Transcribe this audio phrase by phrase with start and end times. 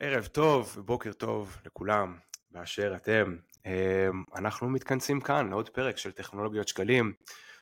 [0.00, 2.16] ערב טוב ובוקר טוב לכולם
[2.50, 3.36] באשר אתם.
[3.66, 3.70] אמ,
[4.34, 7.12] אנחנו מתכנסים כאן לעוד פרק של טכנולוגיות שקלים.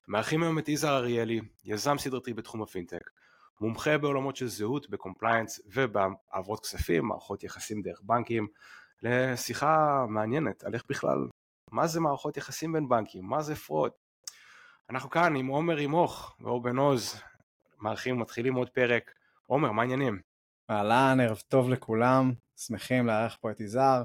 [0.09, 3.11] מארחים היום את יזהר אריאלי, יזם סדרתי בתחום הפינטק,
[3.61, 8.47] מומחה בעולמות של זהות, ב compliance ובהעברות כספים, מערכות יחסים דרך בנקים,
[9.03, 11.19] לשיחה מעניינת על איך בכלל,
[11.71, 13.93] מה זה מערכות יחסים בין בנקים, מה זה fraud.
[14.91, 17.21] אנחנו כאן עם עומר ימוך ואור בן עוז,
[17.79, 19.15] מארחים, מתחילים עוד פרק.
[19.47, 20.34] עומר, מה העניינים?
[20.71, 24.05] אהלן, ערב טוב לכולם, שמחים לארח פה את יזהר.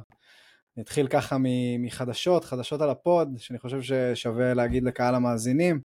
[0.78, 1.38] נתחיל ככה
[1.80, 5.82] מחדשות, חדשות על הפוד, שאני חושב ששווה להגיד לקהל המאזינים.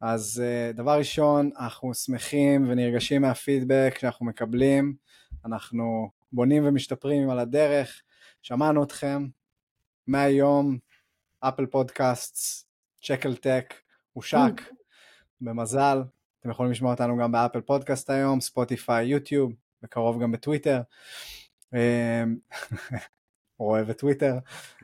[0.00, 4.94] אז אה, דבר ראשון, אנחנו שמחים ונרגשים מהפידבק שאנחנו מקבלים,
[5.44, 8.02] אנחנו בונים ומשתפרים על הדרך,
[8.42, 9.26] שמענו אתכם,
[10.06, 10.78] מהיום
[11.40, 12.66] אפל פודקאסט,
[13.02, 13.74] שקל טק,
[14.12, 14.60] הושק,
[15.40, 16.02] במזל,
[16.40, 19.52] אתם יכולים לשמוע אותנו גם באפל פודקאסט היום, ספוטיפיי, יוטיוב,
[19.82, 20.80] בקרוב גם בטוויטר.
[21.74, 22.36] אמ,
[23.58, 24.38] רואה בטוויטר.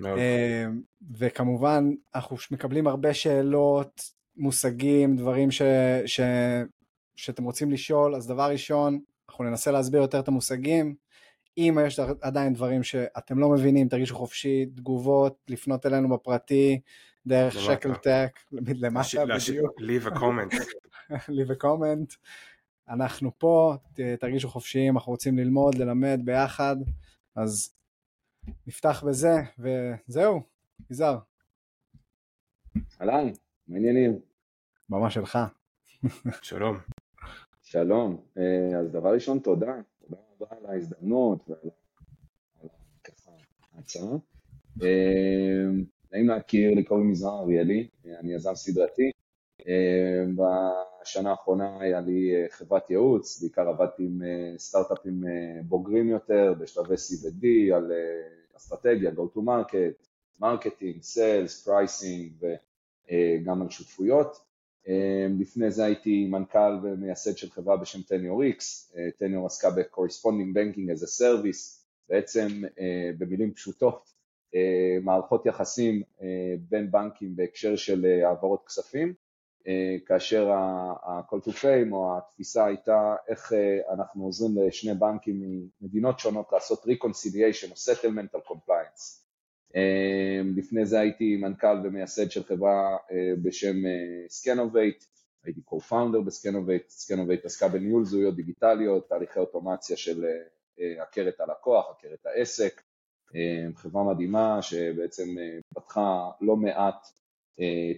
[0.05, 0.81] אמ,
[1.17, 5.63] וכמובן, אנחנו מקבלים הרבה שאלות, מושגים, דברים ש,
[6.07, 6.21] ש,
[7.17, 10.95] שאתם רוצים לשאול, אז דבר ראשון, אנחנו ננסה להסביר יותר את המושגים.
[11.59, 16.81] אם יש עדיין דברים שאתם לא מבינים, תרגישו חופשי, תגובות, לפנות אלינו בפרטי,
[17.27, 19.81] דרך שקל טק, למטה בדיוק.
[19.81, 20.55] leave a comment.
[21.39, 22.17] leave a comment.
[22.89, 23.75] אנחנו פה,
[24.21, 26.77] תרגישו חופשיים, אנחנו רוצים ללמוד, ללמד ביחד,
[27.37, 27.75] אז
[28.67, 30.43] נפתח בזה, וזהו,
[30.91, 31.19] יזהר.
[33.01, 33.29] אהלן,
[33.69, 34.19] מעניינים.
[34.89, 35.39] במה שלך.
[36.43, 36.77] שלום.
[37.63, 41.71] שלום, אה, אז דבר ראשון תודה, תודה רבה על ההזדמנות ועל
[43.75, 44.17] ההצעה.
[44.83, 45.67] אה,
[46.13, 47.89] נעים להכיר, לי קוראים יזהר אריאלי,
[48.21, 49.11] אני יזם סדרתי, אה,
[50.37, 55.25] בשנה האחרונה היה לי אה, חברת ייעוץ, בעיקר עבדתי עם אה, סטארט-אפים
[55.65, 57.93] בוגרים יותר, בשלבי C ו-D, על
[58.57, 60.07] אסטרטגיה, Go to Market,
[60.41, 64.47] marketing, sales, pricing וגם על שותפויות.
[65.41, 68.63] לפני זה הייתי מנכ"ל ומייסד של חברה בשם TenureX,
[69.19, 72.49] טניור עסקה ב-corresponding banking as a service, בעצם
[73.19, 74.13] במילים פשוטות,
[75.03, 76.03] מערכות יחסים
[76.69, 79.15] בין בנקים בהקשר של העברות כספים.
[79.69, 86.19] אה, כאשר ה-call to fame או התפיסה הייתה איך אה, אנחנו עוזרים לשני בנקים ממדינות
[86.19, 89.27] שונות לעשות reconciliation או settlement על compliance.
[89.77, 92.97] אה, לפני זה הייתי מנכ"ל ומייסד של חברה
[93.43, 93.77] בשם
[94.29, 95.05] Scanovate,
[95.45, 100.25] הייתי co-founder ב-Scanovate, Scanovate עסקה בניהול זהויות דיגיטליות, תהליכי אוטומציה של
[101.03, 102.83] הכרת הלקוח, הכרת העסק,
[103.75, 105.25] חברה מדהימה שבעצם
[105.75, 107.07] פתחה לא מעט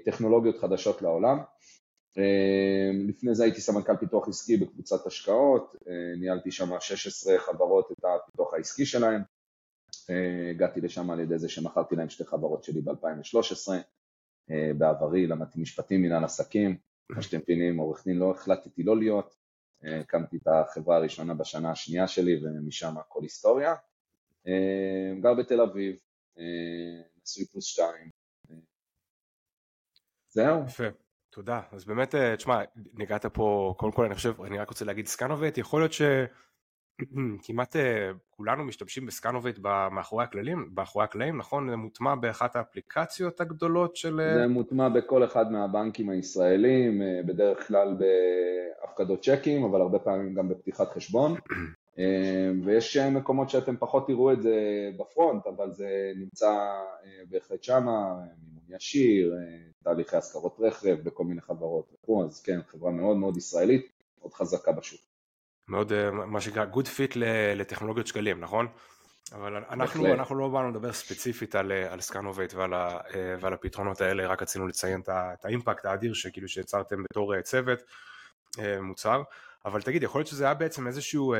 [0.05, 1.39] טכנולוגיות חדשות לעולם.
[2.19, 8.05] אמ, לפני זה הייתי סמנכ"ל פיתוח עסקי בקבוצת השקעות, אה, ניהלתי שם 16 חברות את
[8.05, 9.23] הפיתוח העסקי שלהם,
[10.11, 13.73] אה, הגעתי לשם על ידי זה שמכרתי להם שתי חברות שלי ב-2013,
[14.51, 16.77] אה, בעברי למדתי משפטים, מנהל עסקים,
[17.13, 19.35] כמו שאתם מבינים, עורך דין לא החלטתי לא להיות,
[20.01, 23.75] הקמתי את החברה הראשונה בשנה השנייה שלי ומשם הכל היסטוריה,
[25.21, 25.97] גר בתל אביב,
[27.23, 28.11] נשוי פלוס שתיים,
[30.39, 30.63] זהו.
[30.67, 30.85] יפה.
[31.31, 31.61] תודה.
[31.73, 32.61] אז באמת, אה, תשמע,
[32.95, 38.11] נגעת פה, קודם כל אני חושב, אני רק רוצה להגיד סקנובט, יכול להיות שכמעט אה,
[38.31, 39.59] כולנו משתמשים בסקנובט
[39.91, 41.71] מאחורי הכללים, מאחורי הקלעים, נכון?
[41.71, 44.21] זה מוטמע באחת האפליקציות הגדולות של...
[44.21, 50.49] אה, זה מוטמע בכל אחד מהבנקים הישראלים, בדרך כלל בהפקדות צ'קים, אבל הרבה פעמים גם
[50.49, 51.35] בפתיחת חשבון.
[52.65, 54.55] ויש מקומות שאתם פחות תראו את זה
[54.99, 56.51] בפרונט, אבל זה נמצא
[57.31, 58.15] בהחלט שמה,
[58.69, 59.35] ישיר,
[59.85, 64.73] תהליכי השכרות רכב בכל מיני חברות וכו', אז כן, חברה מאוד מאוד ישראלית, מאוד חזקה
[64.73, 65.01] בשוק.
[65.69, 67.19] מאוד, אה, מה שנקרא, good fit
[67.57, 68.67] לטכנולוגיות שקלים, נכון?
[69.33, 73.53] אבל אנחנו, אנחנו לא באנו לדבר ספציפית על, אה, על Scanovate ועל, ה, אה, ועל
[73.53, 77.79] הפתרונות האלה, רק רצינו לציין את ה impact האדיר שכאילו שיצרתם בתור צוות
[78.81, 79.23] מוצר,
[79.65, 81.35] אבל תגיד, יכול להיות שזה היה בעצם איזשהו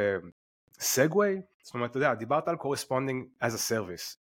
[0.79, 1.41] segue?
[1.63, 4.17] זאת אומרת, אתה יודע, דיברת על corresponding as a service,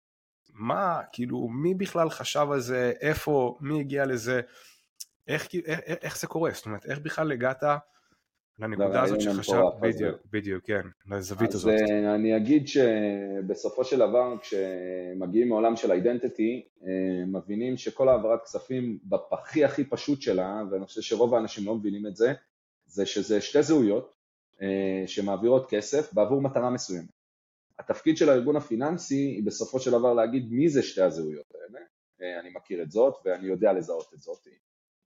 [0.54, 4.40] מה, כאילו, מי בכלל חשב על זה, איפה, מי הגיע לזה,
[5.28, 7.62] איך, איך, איך זה קורה, זאת אומרת, איך בכלל הגעת
[8.58, 11.72] לנקודה הזאת שחשב, בדיוק, בדיוק, כן, לזווית אז הזאת.
[11.72, 18.42] אז אה, אני אגיד שבסופו של דבר, כשמגיעים מעולם של אידנטיטי, אה, מבינים שכל העברת
[18.44, 18.98] כספים,
[19.32, 22.32] בכי הכי פשוט שלה, ואני חושב שרוב האנשים לא מבינים את זה,
[22.86, 24.14] זה שזה שתי זהויות
[24.62, 27.23] אה, שמעבירות כסף בעבור מטרה מסוימת.
[27.78, 31.84] התפקיד של הארגון הפיננסי היא בסופו של דבר להגיד מי זה שתי הזהויות האלה,
[32.22, 34.48] אה, אני מכיר את זאת ואני יודע לזהות את זאת,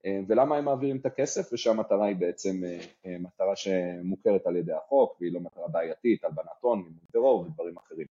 [0.05, 1.53] אה, ולמה הם מעבירים את הכסף?
[1.53, 2.63] ושהמטרה היא בעצם
[3.05, 7.77] אה, מטרה שמוכרת על ידי החוק והיא לא מטרה בעייתית, הלבנת הון, מימון טרור ודברים
[7.77, 8.07] אחרים.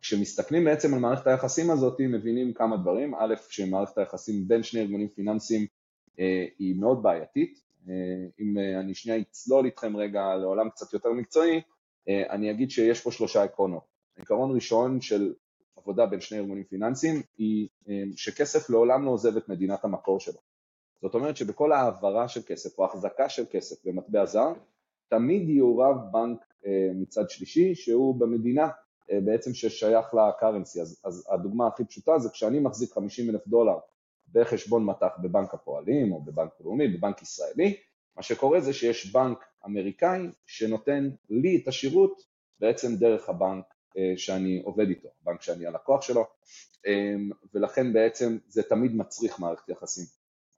[0.00, 5.08] כשמסתכלים בעצם על מערכת היחסים הזאת מבינים כמה דברים, א', שמערכת היחסים בין שני ארגונים
[5.08, 5.66] פיננסיים
[6.58, 7.60] היא מאוד בעייתית,
[8.40, 11.60] אם אני שנייה אצלול איתכם רגע לעולם קצת יותר מקצועי,
[12.08, 13.82] אני אגיד שיש פה שלושה עקרונות.
[14.16, 15.34] עיקרון ראשון של
[15.76, 17.68] עבודה בין שני ארגונים פיננסיים היא
[18.16, 20.38] שכסף לעולם לא עוזב את מדינת המקור שלו.
[21.02, 24.52] זאת אומרת שבכל העברה של כסף או החזקה של כסף במטבע זר,
[25.08, 26.38] תמיד יעורב בנק
[26.94, 28.68] מצד שלישי שהוא במדינה
[29.24, 30.80] בעצם ששייך לקרנסי.
[30.80, 33.78] אז, אז הדוגמה הכי פשוטה זה כשאני מחזיק 50 אלף דולר
[34.32, 37.76] בחשבון מטח בבנק הפועלים או בבנק לאומי, בבנק ישראלי,
[38.16, 42.22] מה שקורה זה שיש בנק אמריקאי שנותן לי את השירות
[42.60, 43.64] בעצם דרך הבנק
[44.16, 46.24] שאני עובד איתו, הבנק שאני הלקוח שלו,
[47.54, 50.04] ולכן בעצם זה תמיד מצריך מערכת יחסים.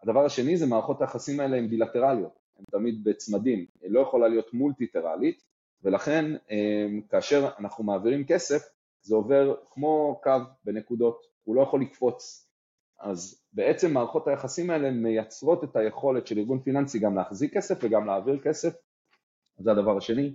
[0.02, 4.54] הדבר השני זה מערכות היחסים האלה הן בילטרליות, הן תמיד בצמדים, היא לא יכולה להיות
[4.54, 5.42] מולטיטרלית,
[5.82, 6.24] ולכן
[7.08, 8.62] כאשר אנחנו מעבירים כסף
[9.02, 10.30] זה עובר כמו קו
[10.64, 12.47] בנקודות, הוא לא יכול לקפוץ.
[13.00, 18.06] אז בעצם מערכות היחסים האלה מייצרות את היכולת של ארגון פיננסי גם להחזיק כסף וגם
[18.06, 18.74] להעביר כסף,
[19.58, 20.34] זה הדבר השני.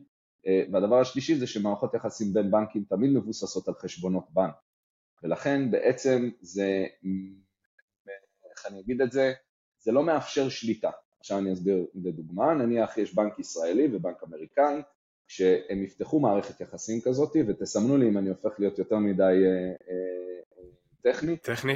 [0.71, 4.53] והדבר השלישי זה שמערכות יחסים בין בנקים תמיד מבוססות על חשבונות בנק,
[5.23, 6.85] ולכן בעצם זה,
[8.51, 9.33] איך אני אגיד את זה,
[9.79, 10.89] זה לא מאפשר שליטה.
[11.19, 14.81] עכשיו אני אסביר לדוגמה, נניח יש בנק ישראלי ובנק אמריקאי,
[15.27, 20.63] שהם יפתחו מערכת יחסים כזאת, ותסמנו לי אם אני הופך להיות יותר מדי אה, אה,
[21.01, 21.37] טכני.
[21.37, 21.73] טכני.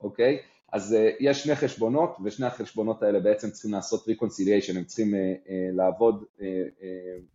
[0.00, 0.38] אוקיי,
[0.72, 5.20] אז אה, יש שני חשבונות, ושני החשבונות האלה בעצם צריכים לעשות reconciliation, הם צריכים אה,
[5.20, 6.24] אה, לעבוד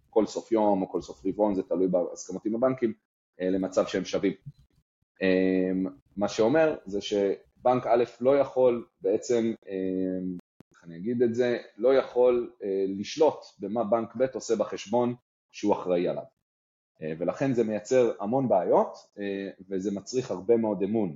[0.10, 2.94] כל סוף יום או כל סוף רבעון, זה תלוי בהסכמות עם הבנקים,
[3.42, 4.34] למצב שהם שווים.
[6.18, 9.54] מה שאומר זה שבנק א' לא יכול בעצם
[10.72, 12.52] איך אני אגיד את זה, לא יכול
[12.88, 15.16] לשלוט במה בנק ב' עושה בחשבון
[15.52, 16.24] שהוא אחראי עליו.
[17.20, 18.98] ולכן זה מייצר המון בעיות
[19.70, 21.16] וזה מצריך הרבה מאוד אמון.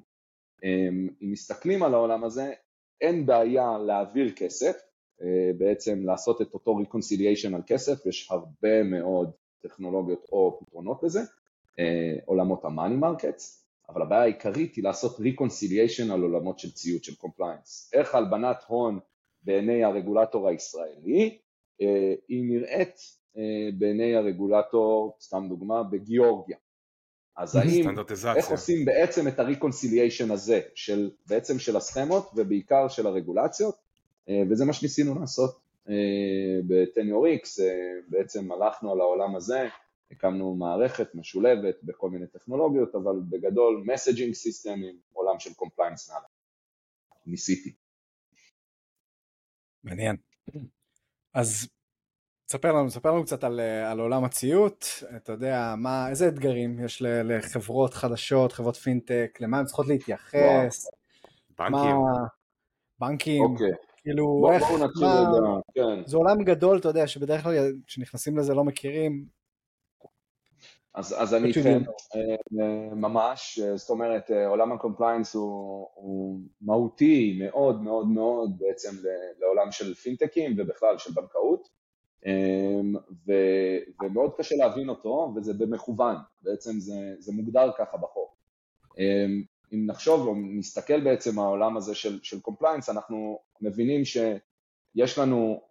[0.63, 0.87] אה,
[1.21, 2.53] אם מסתכלים על העולם הזה,
[3.01, 4.75] אין בעיה להעביר כסף,
[5.21, 9.31] אה, בעצם לעשות את אותו reconciliation על כסף, יש הרבה מאוד
[9.61, 11.19] טכנולוגיות או פתרונות לזה,
[11.79, 13.43] אה, עולמות ה-money markets,
[13.89, 17.89] אבל הבעיה העיקרית היא לעשות reconciliation על עולמות של ציות, של compliance.
[17.93, 18.99] איך הלבנת הון
[19.43, 21.37] בעיני הרגולטור הישראלי,
[21.81, 22.95] אה, היא נראית
[23.77, 26.57] בעיני הרגולטור, סתם דוגמה, בגיאורגיה.
[27.37, 27.89] אז האם,
[28.35, 33.75] איך עושים בעצם את הריקונסיליישן הזה, של, בעצם של הסכמות ובעיקר של הרגולציות,
[34.29, 35.59] אה, וזה מה שניסינו לעשות
[36.67, 37.61] ב-10X,
[38.07, 39.69] בעצם הלכנו על העולם הזה,
[40.11, 46.25] הקמנו מערכת משולבת בכל מיני טכנולוגיות, אבל בגדול messaging system עם עולם של compliance נעלה.
[47.25, 47.73] ניסיתי.
[49.83, 50.15] מעניין.
[51.33, 51.67] אז
[52.45, 57.01] תספר לנו, תספר לנו קצת על, על עולם הציות, אתה יודע, מה, איזה אתגרים יש
[57.05, 60.87] לחברות חדשות, חברות פינטק, למה הן צריכות להתייחס?
[61.59, 61.95] בנקים.
[61.95, 62.27] מה,
[62.99, 63.71] בנקים, אוקיי.
[63.97, 66.07] כאילו, בוא, איך, בואו נתחיל מה, רגע, כן.
[66.07, 69.25] זה עולם גדול, אתה יודע, שבדרך כלל כשנכנסים לזה לא מכירים.
[70.95, 71.81] אז, אז אני איתכם,
[72.91, 78.89] ממש, זאת אומרת, עולם ה compliance הוא, הוא מהותי מאוד מאוד מאוד בעצם
[79.39, 81.74] לעולם של פינטקים ובכלל של בנקאות,
[83.27, 83.33] ו,
[84.03, 88.35] ומאוד קשה להבין אותו, וזה במכוון, בעצם זה, זה מוגדר ככה בחוק.
[89.73, 95.61] אם נחשוב או נסתכל בעצם העולם הזה של, של compliance, אנחנו מבינים שיש לנו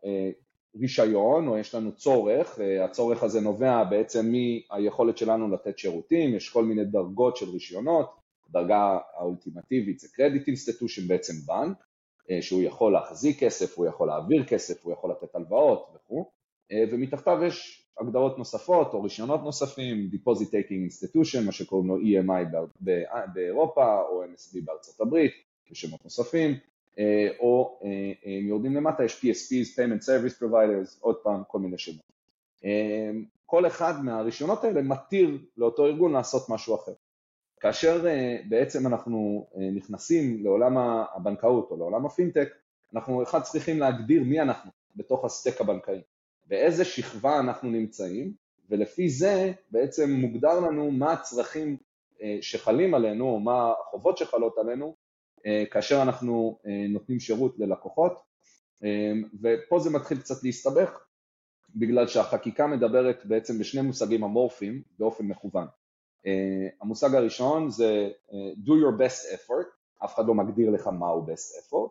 [0.81, 6.65] רישיון או יש לנו צורך, הצורך הזה נובע בעצם מהיכולת שלנו לתת שירותים, יש כל
[6.65, 8.11] מיני דרגות של רישיונות,
[8.51, 11.77] דרגה האולטימטיבית זה credit institution בעצם בנק,
[12.41, 16.31] שהוא יכול להחזיק כסף, הוא יכול להעביר כסף, הוא יכול לתת הלוואות וכו',
[16.73, 22.57] ומתחתיו יש הגדרות נוספות או רישיונות נוספים, Deposit Taking Institution, מה שקוראים לו EMI
[23.35, 25.33] באירופה או MSB בארצות הברית,
[25.71, 26.55] ושמות נוספים,
[27.39, 27.81] או
[28.25, 32.13] אם יורדים למטה יש PSPs, Payment Service Providers, עוד פעם כל מיני שמות.
[33.47, 36.93] כל אחד מהרישיונות האלה מתיר לאותו ארגון לעשות משהו אחר.
[37.61, 38.05] כאשר
[38.49, 40.79] בעצם אנחנו נכנסים לעולם
[41.15, 42.49] הבנקאות או לעולם הפינטק,
[42.95, 46.01] אנחנו אחד צריכים להגדיר מי אנחנו בתוך הסטק הבנקאי,
[46.47, 48.33] באיזה שכבה אנחנו נמצאים,
[48.71, 51.77] ולפי זה בעצם מוגדר לנו מה הצרכים
[52.41, 54.97] שחלים עלינו, או מה החובות שחלות עלינו,
[55.71, 56.59] כאשר אנחנו
[56.89, 58.13] נותנים שירות ללקוחות,
[59.43, 61.05] ופה זה מתחיל קצת להסתבך,
[61.77, 65.67] בגלל שהחקיקה מדברת בעצם בשני מושגים אמורפיים באופן מכוון.
[66.81, 68.11] המושג הראשון זה
[68.65, 69.67] do your best effort,
[70.05, 71.91] אף אחד לא מגדיר לך מהו best effort,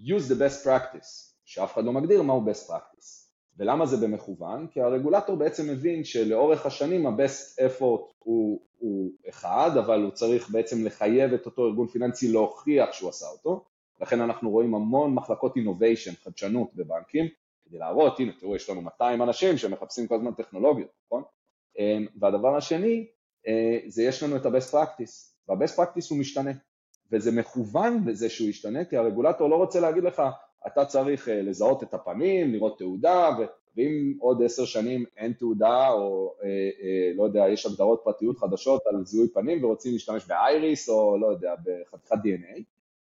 [0.00, 3.23] use the best practice, שאף אחד לא מגדיר מהו best practice.
[3.58, 4.66] ולמה זה במכוון?
[4.70, 10.86] כי הרגולטור בעצם מבין שלאורך השנים ה-best effort הוא, הוא אחד, אבל הוא צריך בעצם
[10.86, 13.64] לחייב את אותו ארגון פיננסי להוכיח שהוא עשה אותו,
[14.00, 17.28] לכן אנחנו רואים המון מחלקות innovation, חדשנות בבנקים,
[17.64, 21.22] כדי להראות, הנה תראו יש לנו 200 אנשים שמחפשים כל הזמן טכנולוגיות, נכון?
[21.78, 23.06] אמ, והדבר השני
[23.46, 26.50] אה, זה יש לנו את ה-best practice, וה-best practice הוא משתנה,
[27.12, 30.22] וזה מכוון בזה שהוא ישתנה, כי הרגולטור לא רוצה להגיד לך,
[30.66, 33.28] אתה צריך אה, לזהות את הפנים, לראות תעודה,
[33.76, 38.82] ואם עוד עשר שנים אין תעודה, או אה, אה, לא יודע, יש הגדרות פרטיות חדשות
[38.86, 42.62] על זיהוי פנים ורוצים להשתמש באייריס, או לא יודע, בחתיכת DNA,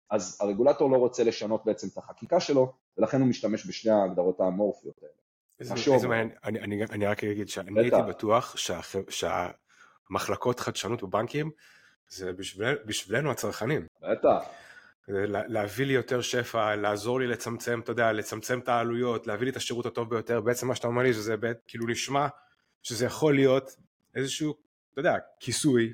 [0.10, 4.96] אז הרגולטור לא רוצה לשנות בעצם את החקיקה שלו, ולכן הוא משתמש בשני ההגדרות האמורפיות
[5.02, 5.14] האלה.
[5.94, 11.52] איזה מעניין, אני, אני, אני רק אגיד שאני הייתי בטוח שה, שהמחלקות חדשנות בבנקים
[12.08, 13.86] זה בשביל, בשבילנו הצרכנים.
[14.02, 14.44] בטח.
[15.08, 19.56] להביא לי יותר שפע, לעזור לי לצמצם, אתה יודע, לצמצם את העלויות, להביא לי את
[19.56, 21.36] השירות הטוב ביותר, בעצם מה שאתה אומר לי שזה
[21.68, 22.28] כאילו נשמע
[22.84, 23.76] שזה יכול להיות
[24.16, 24.56] איזשהו,
[24.92, 25.94] אתה יודע, כיסוי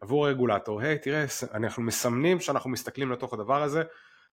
[0.00, 3.82] עבור הרגולטור, hey, תראה, אנחנו מסמנים שאנחנו מסתכלים לתוך הדבר הזה,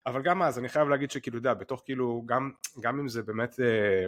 [0.06, 2.52] אבל גם אז אני חייב להגיד שכאילו, אתה יודע, בתוך כאילו, גם,
[2.82, 4.06] גם אם זה באמת, אה,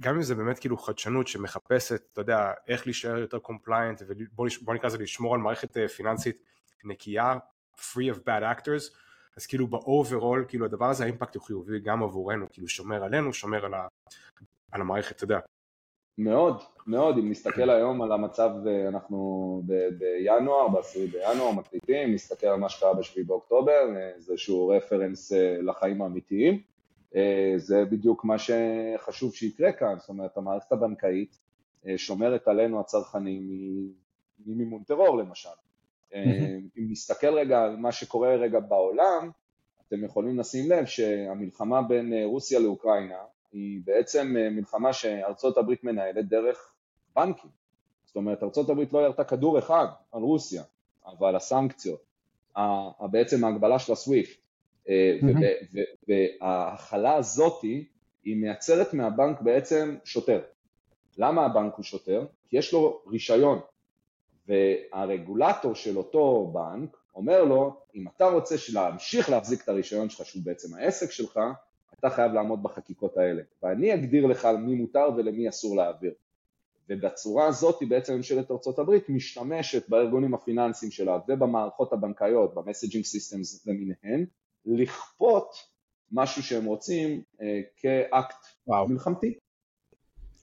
[0.00, 4.88] גם אם זה באמת כאילו חדשנות שמחפשת, אתה יודע, איך להישאר יותר compliant, ובוא נקרא
[4.88, 6.42] לזה לשמור על מערכת אה, פיננסית
[6.84, 7.38] נקייה,
[7.80, 8.96] free of bad actors,
[9.36, 13.04] אז כאילו ב overall, כאילו הדבר הזה ה impact הוא חיובי גם עבורנו, כאילו שומר
[13.04, 13.86] עלינו, שומר על, ה,
[14.72, 15.38] על המערכת, אתה יודע.
[16.18, 22.46] מאוד, מאוד, אם נסתכל היום על המצב, אה, אנחנו ב- בינואר, ב-10 בינואר מקליטים, נסתכל
[22.46, 26.62] על מה שקרה ב-7 באוקטובר, אה, איזשהו reference אה, לחיים האמיתיים,
[27.56, 31.38] זה בדיוק מה שחשוב שיקרה כאן, זאת אומרת המערכת הבנקאית
[31.96, 33.42] שומרת עלינו הצרכנים
[34.46, 35.48] ממימון טרור למשל.
[36.14, 39.30] אם נסתכל רגע על מה שקורה רגע בעולם,
[39.88, 43.18] אתם יכולים לשים לב שהמלחמה בין רוסיה לאוקראינה
[43.52, 46.72] היא בעצם אה, מלחמה שארצות הברית מנהלת דרך
[47.16, 47.50] בנקים.
[48.04, 50.62] זאת אומרת, ארצות הברית לא ירתה כדור אחד על רוסיה,
[51.06, 52.00] אבל הסנקציות,
[53.10, 54.40] בעצם ההגבלה של הסוויפט,
[54.88, 55.18] אה,
[56.08, 57.84] וההכלה הזאתי
[58.24, 60.40] היא מייצרת מהבנק בעצם שוטר.
[61.18, 62.26] למה הבנק הוא שוטר?
[62.48, 63.60] כי יש לו רישיון,
[64.50, 70.42] והרגולטור של אותו בנק אומר לו, אם אתה רוצה להמשיך להחזיק את הרישיון שלך, שהוא
[70.44, 71.40] בעצם העסק שלך,
[71.98, 76.12] אתה חייב לעמוד בחקיקות האלה, ואני אגדיר לך מי מותר ולמי אסור להעביר.
[76.88, 84.26] ובצורה הזאת בעצם ממשלת ארה"ב משתמשת בארגונים הפיננסיים שלה ובמערכות הבנקאיות, ב messaging systems למיניהן,
[84.66, 85.54] לכפות
[86.12, 88.88] משהו שהם רוצים אה, כאקט וואו.
[88.88, 89.38] מלחמתי.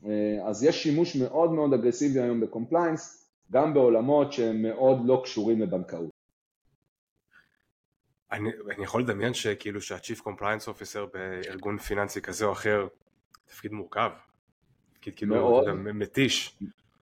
[0.05, 5.21] אה, אז יש שימוש מאוד מאוד אגרסיבי היום ב compliance, גם בעולמות שהם מאוד לא
[5.23, 6.09] קשורים לבנקאות.
[8.31, 12.87] אני, אני יכול לדמיין שכאילו שה-Chief Compliance Officer בארגון פיננסי כזה או אחר,
[13.45, 14.11] תפקיד מורכב,
[14.93, 16.59] תפקיד כאילו מאוד, מתיש.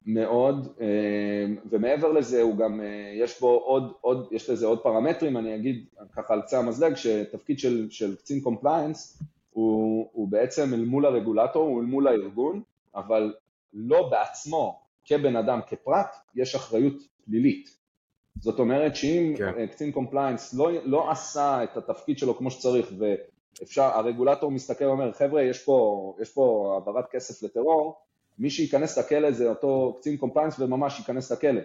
[0.05, 5.37] מאוד, אה, ומעבר לזה הוא גם, אה, יש בו עוד, עוד, יש לזה עוד פרמטרים,
[5.37, 5.85] אני אגיד
[6.15, 11.67] ככה על קצה המזלג, שתפקיד של, של קצין compliance הוא, הוא בעצם אל מול הרגולטור,
[11.67, 12.61] הוא אל מול הארגון,
[12.95, 13.33] אבל
[13.73, 16.93] לא בעצמו, כבן אדם, כפרט, יש אחריות
[17.25, 17.69] פלילית.
[18.39, 19.53] זאת אומרת שאם כן.
[19.57, 25.11] אה, קצין compliance לא, לא עשה את התפקיד שלו כמו שצריך ואפשר, הרגולטור מסתכל ואומר
[25.11, 27.95] חבר'ה יש פה, יש פה העברת כסף לטרור,
[28.39, 31.61] מי שייכנס לכלא זה אותו קצין compliance וממש ייכנס לכלא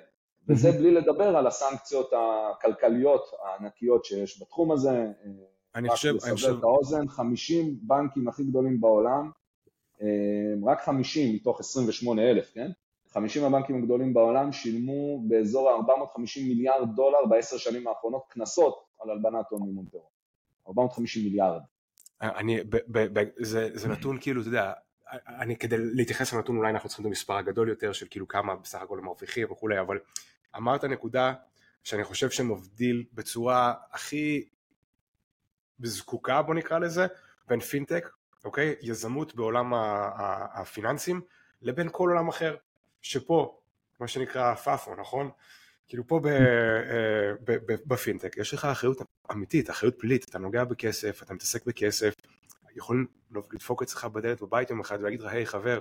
[0.48, 4.90] וזה בלי לדבר על הסנקציות הכלכליות הענקיות שיש בתחום הזה.
[4.90, 5.30] אה,
[5.74, 6.56] אני חושב, אני חושב...
[6.58, 9.30] את האוזן, 50 בנקים הכי גדולים בעולם,
[10.02, 10.06] אה,
[10.66, 12.70] רק 50 מתוך 28 אלף, כן?
[13.12, 19.50] 50 הבנקים הגדולים בעולם שילמו באזור ה-450 מיליארד דולר בעשר שנים האחרונות קנסות על הלבנת
[19.50, 20.10] הון מימון טרור.
[20.68, 21.60] 450 מיליארד.
[22.20, 24.72] אני, ב, ב, ב, זה, זה נתון כאילו, אתה יודע,
[25.28, 28.82] אני כדי להתייחס לנתון אולי אנחנו צריכים את המספר הגדול יותר של כאילו כמה בסך
[28.82, 29.98] הכל הם מרוויחים וכולי, אבל
[30.56, 31.34] אמרת נקודה
[31.82, 34.48] שאני חושב שמבדיל בצורה הכי
[35.82, 37.06] זקוקה בוא נקרא לזה,
[37.48, 38.08] בין פינטק,
[38.44, 39.72] אוקיי, יזמות בעולם
[40.54, 41.20] הפיננסים
[41.62, 42.56] לבין כל עולם אחר.
[43.02, 43.60] שפה,
[44.00, 45.30] מה שנקרא פאפו, נכון?
[45.88, 47.32] כאילו פה אה,
[47.64, 48.98] בפינטק יש לך אחריות
[49.32, 52.14] אמיתית, אחריות פלילית, אתה נוגע בכסף, אתה מתעסק בכסף,
[52.76, 53.06] יכולים
[53.52, 55.80] לדפוק אצלך בדלת בבית יום אחד ולהגיד לך, היי חבר,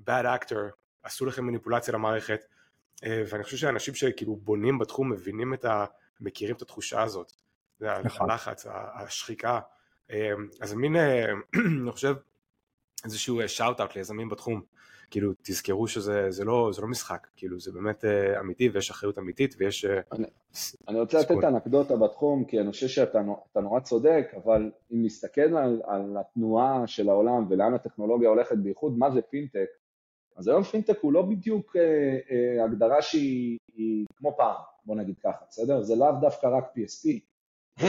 [0.00, 0.56] bad actor,
[1.02, 2.40] עשו לכם מניפולציה למערכת,
[3.04, 5.84] אה, ואני חושב שאנשים שכאילו בונים בתחום מבינים את ה...
[6.20, 7.32] מכירים את התחושה הזאת,
[7.80, 8.30] נכון.
[8.30, 9.60] הלחץ, השחיקה,
[10.10, 10.96] אה, אז מין,
[11.82, 12.14] אני חושב,
[13.04, 14.62] איזשהו shout-out ליזמים בתחום,
[15.10, 19.18] כאילו תזכרו שזה זה לא, זה לא משחק, כאילו זה באמת uh, אמיתי ויש אחריות
[19.18, 19.84] אמיתית ויש...
[19.84, 20.26] Uh, אני,
[20.88, 25.82] אני רוצה לתת אנקדוטה בתחום, כי אני חושב שאתה נורא צודק, אבל אם נסתכל על,
[25.86, 29.68] על התנועה של העולם ולאן הטכנולוגיה הולכת, בייחוד מה זה פינטק,
[30.36, 35.44] אז היום פינטק הוא לא בדיוק אה, אה, הגדרה שהיא כמו פעם, בוא נגיד ככה,
[35.48, 35.82] בסדר?
[35.82, 37.08] זה לאו דווקא רק PSP,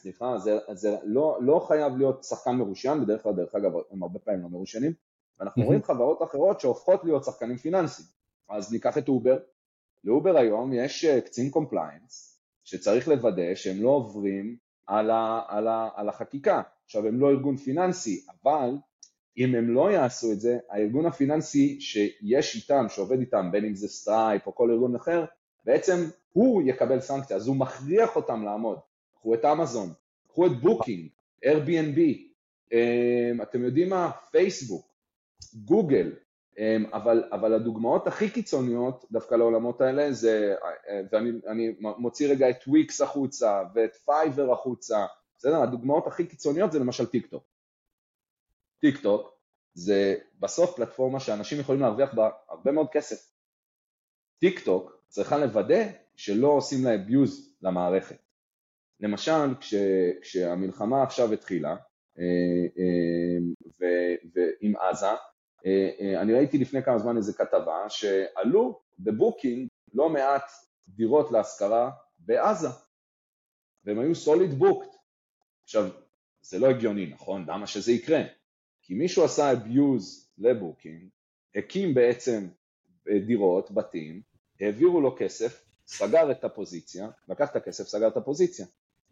[0.00, 4.18] סליחה, זה, זה לא, לא חייב להיות שחקן מרושיין, בדרך כלל, דרך אגב, הם הרבה
[4.18, 4.92] פעמים לא מרושיינים,
[5.40, 8.08] ואנחנו רואים חברות אחרות שהופכות להיות שחקנים פיננסיים.
[8.48, 9.38] אז ניקח את אובר,
[10.04, 15.88] לאובר היום יש אה, קצין compliance שצריך לוודא שהם לא עוברים על, ה, על, ה,
[15.94, 16.62] על החקיקה.
[16.84, 18.70] עכשיו, הם לא ארגון פיננסי, אבל
[19.38, 23.88] אם הם לא יעשו את זה, הארגון הפיננסי שיש איתם, שעובד איתם, בין אם זה
[23.88, 25.24] סטרייפ או כל ארגון אחר,
[25.64, 28.78] בעצם הוא יקבל סנקציה, אז הוא מכריח אותם לעמוד.
[29.14, 29.92] קחו את אמזון,
[30.28, 31.08] קחו את בוקינג,
[31.44, 32.00] Airbnb,
[32.72, 34.10] אמ, אתם יודעים מה?
[34.30, 34.85] פייסבוק,
[35.54, 36.12] גוגל,
[36.58, 40.54] אמ, אבל, אבל הדוגמאות הכי קיצוניות דווקא לעולמות האלה זה,
[40.88, 45.06] אה, ואני מוציא רגע את וויקס החוצה ואת פייבר החוצה,
[45.38, 45.62] בסדר?
[45.62, 47.44] הדוגמאות הכי קיצוניות זה למשל טיק טוק.
[48.80, 49.38] טיק טוק
[49.74, 53.32] זה בסוף פלטפורמה שאנשים יכולים להרוויח בה הרבה מאוד כסף.
[54.38, 55.84] טיק טוק צריכה לוודא
[56.16, 58.18] שלא עושים לה abuse למערכת.
[59.00, 59.74] למשל, כש,
[60.22, 61.76] כשהמלחמה עכשיו התחילה,
[62.18, 63.38] אה, אה,
[64.34, 65.06] ועם עזה,
[65.66, 70.50] אה, אני ראיתי לפני כמה זמן איזה כתבה שעלו בבוקינג לא מעט
[70.88, 72.68] דירות להשכרה בעזה,
[73.84, 74.88] והם היו solid booked.
[75.64, 75.88] עכשיו,
[76.42, 77.44] זה לא הגיוני, נכון?
[77.48, 78.22] למה שזה יקרה?
[78.82, 81.08] כי מישהו עשה abuse לבוקינג,
[81.54, 82.48] הקים בעצם
[83.26, 84.22] דירות, בתים,
[84.60, 88.66] העבירו לו כסף, סגר את הפוזיציה, לקח את הכסף, סגר את הפוזיציה.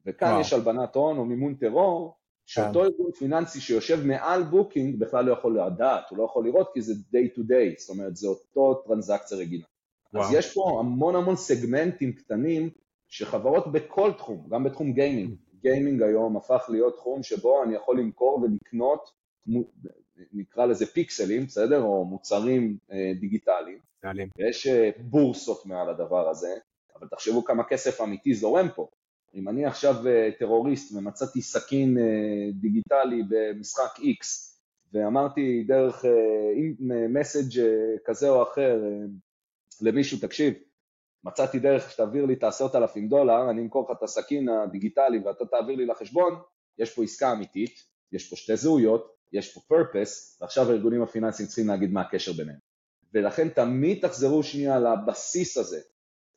[0.06, 0.40] וכאן וואו.
[0.40, 2.86] יש הלבנת הון או מימון טרור, שאותו כן.
[2.86, 6.92] ארגון פיננסי שיושב מעל בוקינג בכלל לא יכול לדעת, הוא לא יכול לראות כי זה
[6.92, 9.64] day to day, זאת אומרת זה אותו טרנזקציה רגילה.
[10.14, 10.24] וואו.
[10.24, 12.70] אז יש פה המון המון סגמנטים קטנים
[13.08, 18.42] שחברות בכל תחום, גם בתחום גיימינג, גיימינג היום הפך להיות תחום שבו אני יכול למכור
[18.42, 19.10] ולקנות,
[20.32, 21.82] נקרא לזה פיקסלים, בסדר?
[21.82, 23.78] או מוצרים אה, דיגיטליים.
[24.38, 26.54] יש אה, בורסות מעל הדבר הזה,
[26.96, 28.88] אבל תחשבו כמה כסף אמיתי זורם פה.
[29.34, 34.26] אם אני עכשיו אה, טרוריסט ומצאתי סכין אה, דיגיטלי במשחק X
[34.92, 36.04] ואמרתי דרך
[37.08, 38.82] מסאג' אה, כזה או אחר
[39.80, 40.54] למישהו, תקשיב,
[41.24, 45.44] מצאתי דרך שתעביר לי את העשרת אלפים דולר, אני אמכור לך את הסכין הדיגיטלי ואתה
[45.46, 46.34] תעביר לי לחשבון,
[46.78, 47.74] יש פה עסקה אמיתית,
[48.12, 52.58] יש פה שתי זהויות, יש פה purpose, ועכשיו הארגונים הפיננסיים צריכים להגיד מה הקשר ביניהם.
[53.14, 55.80] ולכן תמיד תחזרו שנייה לבסיס הזה,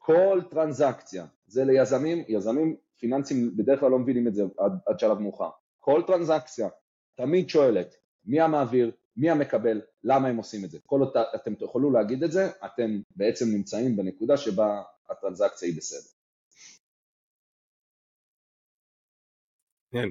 [0.08, 5.20] כל טרנזקציה, זה ליזמים, יזמים פיננסים בדרך כלל לא מבינים את זה עד, עד שלב
[5.20, 5.50] מאוחר.
[5.80, 6.70] כל טרנזקציה
[7.16, 10.80] תמיד שואלת מי המעביר, מי המקבל, למה הם עושים את זה.
[10.86, 16.10] כל אותה, אתם תוכלו להגיד את זה, אתם בעצם נמצאים בנקודה שבה הטרנזקציה היא בסדר.
[19.92, 20.10] כן.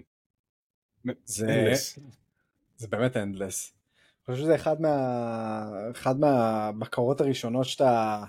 [1.25, 1.73] זה,
[2.77, 3.73] זה באמת endless.
[4.29, 8.25] אני חושב שזה אחד, מה, אחד מהבקרות הראשונות שאתה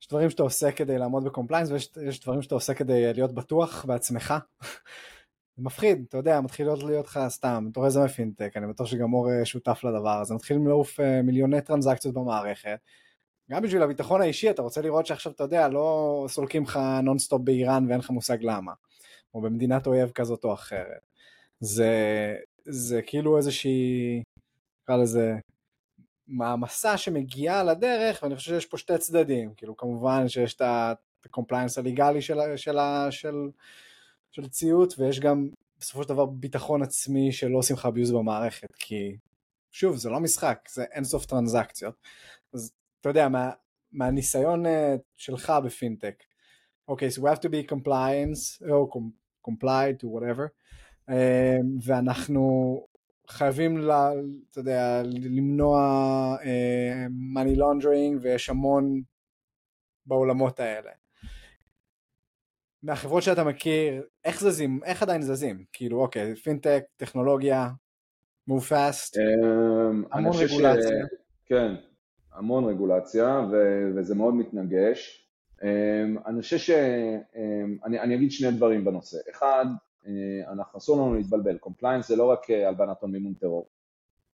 [0.00, 3.84] יש דברים שאתה עושה כדי לעמוד ב compliance ויש דברים שאתה עושה כדי להיות בטוח
[3.84, 4.34] בעצמך.
[5.56, 9.12] זה מפחיד, אתה יודע, מתחיל להיות לך סתם, אתה רואה יזם פינטק, אני בטוח שגם
[9.12, 12.78] אור אה, שותף לדבר הזה, מתחילים לעוף אה, מיליוני טרנזקציות במערכת.
[13.50, 17.86] גם בשביל הביטחון האישי אתה רוצה לראות שעכשיו אתה יודע לא סולקים לך נונסטופ באיראן
[17.88, 18.72] ואין לך מושג למה
[19.34, 21.06] או במדינת אויב כזאת או אחרת
[21.60, 21.92] זה,
[22.64, 24.22] זה כאילו איזושהי
[24.82, 25.34] נקרא לזה
[26.30, 32.22] מעמסה שמגיעה לדרך, ואני חושב שיש פה שתי צדדים, כאילו כמובן שיש את ה-compliance הליגלי
[32.22, 32.78] של, של,
[33.10, 33.34] של,
[34.30, 39.16] של ציות, ויש גם בסופו של דבר ביטחון עצמי שלא עושים לך abuse במערכת, כי
[39.70, 41.94] שוב, זה לא משחק, זה אינסוף טרנזקציות.
[42.54, 43.50] אז אתה יודע, מה,
[43.92, 44.68] מהניסיון uh,
[45.16, 46.22] שלך בפינטק,
[46.88, 48.90] אוקיי, okay, so we have to be compliance, או
[49.48, 50.48] complied to whatever,
[51.08, 51.12] uh,
[51.82, 52.86] ואנחנו
[53.30, 54.10] חייבים, לה,
[54.50, 55.78] אתה יודע, למנוע
[56.44, 59.02] אה, money laundering ויש המון
[60.06, 60.90] בעולמות האלה.
[62.82, 65.64] מהחברות שאתה מכיר, איך זזים, איך עדיין זזים?
[65.72, 67.68] כאילו, אוקיי, פינטק, טכנולוגיה,
[68.50, 71.06] move fast, um, המון רגולציה.
[71.06, 71.14] ש...
[71.46, 71.74] כן,
[72.32, 75.26] המון רגולציה, ו- וזה מאוד מתנגש.
[75.58, 75.62] Um,
[76.26, 76.70] אני חושב ש...
[76.70, 79.18] Um, אני, אני אגיד שני דברים בנושא.
[79.30, 79.64] אחד,
[80.52, 83.68] אנחנו אסור לנו להתבלבל, compliance זה לא רק אה, הלבנת הון מימון טרור,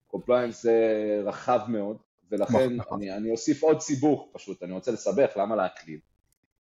[0.08, 1.98] compliance זה רחב מאוד,
[2.32, 3.02] ולכן נכון.
[3.02, 6.00] אני, אני אוסיף עוד סיבוך פשוט, אני רוצה לסבך, למה להקל?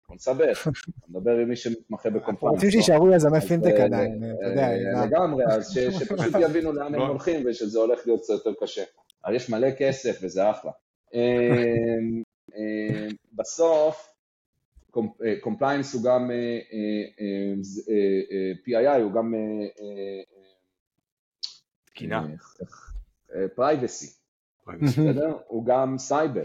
[0.08, 0.72] בוא נסבך, אני
[1.08, 2.54] מדבר עם מי שמתמחה ב compliance.
[2.54, 4.68] רוצים שישארו יזמי פינטק אה, עדיין, אתה יודע.
[5.06, 8.82] לגמרי, אז שפשוט יבינו לאן הם הולכים ושזה הולך להיות קצת יותר קשה.
[9.24, 10.70] אבל יש מלא כסף וזה אחלה.
[13.32, 14.13] בסוף,
[15.40, 16.30] compliance הוא גם,
[18.66, 19.34] PII הוא גם
[21.84, 22.26] תקינה.
[23.54, 24.12] privacy,
[25.46, 26.44] הוא גם סייבר,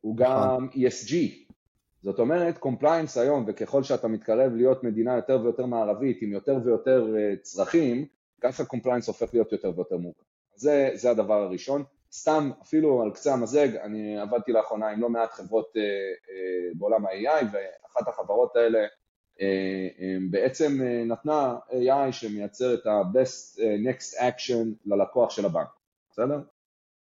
[0.00, 1.14] הוא גם ESG.
[2.02, 7.14] זאת אומרת, compliance היום, וככל שאתה מתקרב להיות מדינה יותר ויותר מערבית עם יותר ויותר
[7.42, 8.06] צרכים,
[8.40, 10.22] ככה compliance הופך להיות יותר ויותר מורכב.
[10.54, 11.84] זה, זה הדבר הראשון.
[12.16, 17.06] סתם, אפילו על קצה המזלג, אני עבדתי לאחרונה עם לא מעט חברות אה, אה, בעולם
[17.06, 18.78] ה-AI, ואחת החברות האלה
[19.40, 19.88] אה,
[20.30, 25.68] בעצם נתנה AI שמייצר את ה-best next action ללקוח של הבנק,
[26.10, 26.40] בסדר?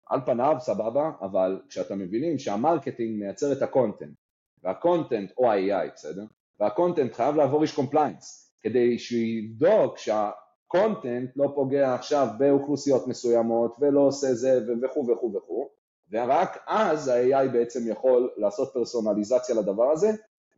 [0.07, 4.17] על פניו סבבה, אבל כשאתם מבינים שה-marketing מייצר את ה-content,
[4.63, 6.23] וה-content, או ה-AI, בסדר?
[6.59, 10.31] וה-content חייב לעבור איש compliance, כדי שיבדוק שה...
[10.75, 15.69] content לא פוגע עכשיו באוכלוסיות מסוימות ולא עושה זה וכו' וכו' וכו',
[16.11, 20.11] ורק אז ה-AI בעצם יכול לעשות פרסונליזציה לדבר הזה,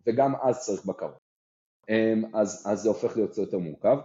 [0.08, 1.17] וגם אז צריך בקרות.
[1.89, 3.97] אמ, אז, אז זה הופך להיות יותר מורכב.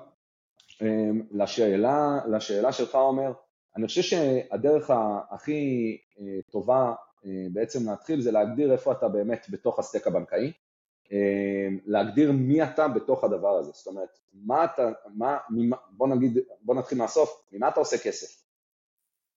[0.83, 3.33] אמ, לשאלה, לשאלה שלך אומר,
[3.77, 4.91] אני חושב שהדרך
[5.31, 6.95] הכי אה, טובה
[7.25, 10.53] אה, בעצם להתחיל זה להגדיר איפה אתה באמת בתוך הסטק הבנקאי,
[11.87, 15.39] להגדיר מי אתה בתוך הדבר הזה, זאת אומרת, מה אתה, מה,
[15.91, 18.43] בוא נגיד, בוא נתחיל מהסוף, ממה אתה עושה כסף?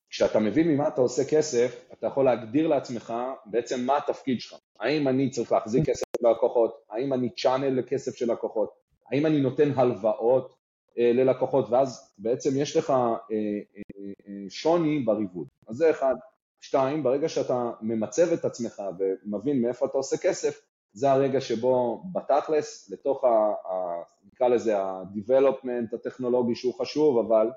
[0.10, 3.14] כשאתה מבין ממה אתה עושה כסף, אתה יכול להגדיר לעצמך
[3.46, 4.60] בעצם מה התפקיד שלך.
[4.80, 6.82] האם אני צריך להחזיק כסף ללקוחות?
[6.90, 8.74] האם אני channel לכסף של לקוחות?
[9.12, 10.56] האם אני נותן הלוואות
[10.98, 11.70] אה, ללקוחות?
[11.70, 15.48] ואז בעצם יש לך אה, אה, שוני בריבוד.
[15.68, 16.16] אז זה אחד.
[16.62, 20.62] שתיים, ברגע שאתה ממצב את עצמך ומבין מאיפה אתה עושה כסף,
[20.96, 24.04] זה הרגע שבו בתכלס, לתוך, ה, ה,
[24.34, 27.48] נקרא לזה ה-development הטכנולוגי שהוא חשוב, אבל,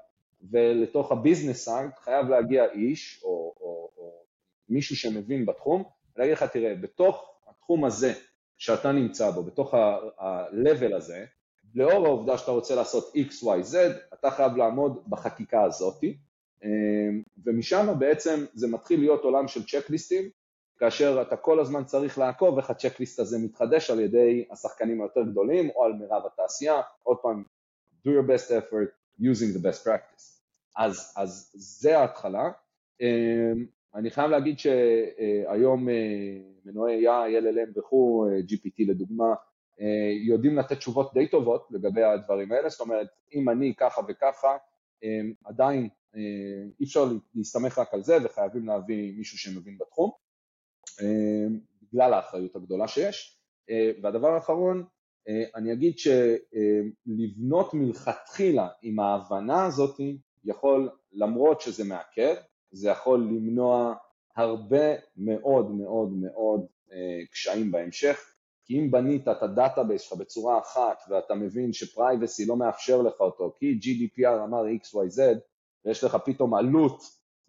[0.50, 4.22] ולתוך ה-business side חייב להגיע איש או, או, או
[4.68, 5.84] מישהו שמבין בתחום,
[6.16, 8.12] ולהגיד לך, תראה, בתוך התחום הזה
[8.56, 11.24] שאתה נמצא בו, בתוך ה-level הזה,
[11.74, 13.76] לאור העובדה שאתה רוצה לעשות x, y, z,
[14.14, 16.16] אתה חייב לעמוד בחקיקה הזאתי,
[17.44, 20.30] ומשם בעצם זה מתחיל להיות עולם של צ'קליסטים,
[20.78, 25.70] כאשר אתה כל הזמן צריך לעקוב איך הצ'קליסט הזה מתחדש על ידי השחקנים היותר גדולים
[25.70, 27.44] או על מירב התעשייה, עוד פעם,
[28.06, 30.38] do your best effort using the best practice.
[30.76, 32.50] אז, אז זה ההתחלה.
[33.00, 35.94] אמ, אני חייב להגיד שהיום אה,
[36.64, 39.34] מנועי AI, LLM וכו', אה, GPT לדוגמה,
[39.80, 44.56] אה, יודעים לתת תשובות די טובות לגבי הדברים האלה, זאת אומרת, אם אני ככה וככה,
[45.02, 45.88] אמ, עדיין
[46.80, 50.10] אי אפשר להסתמך רק על זה וחייבים להביא מישהו שמבין בתחום.
[51.02, 53.38] אמ, בגלל האחריות הגדולה שיש.
[53.70, 54.84] אה, והדבר האחרון,
[55.28, 60.00] אה, אני אגיד שלבנות מלכתחילה עם ההבנה הזאת
[60.44, 62.34] יכול, למרות שזה מעכב,
[62.70, 63.94] זה יכול למנוע
[64.36, 68.34] הרבה מאוד מאוד מאוד אה, קשיים בהמשך,
[68.64, 73.54] כי אם בנית את ה-database שלך בצורה אחת ואתה מבין ש-privacy לא מאפשר לך אותו
[73.58, 75.20] כי GDPR אמר XYZ
[75.84, 77.02] ויש לך פתאום עלות,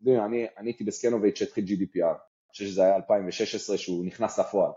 [0.07, 2.17] אני הייתי ב-Scanovate שהתחיל GDPR,
[2.49, 4.71] אני חושב שזה היה 2016 שהוא נכנס לפועל.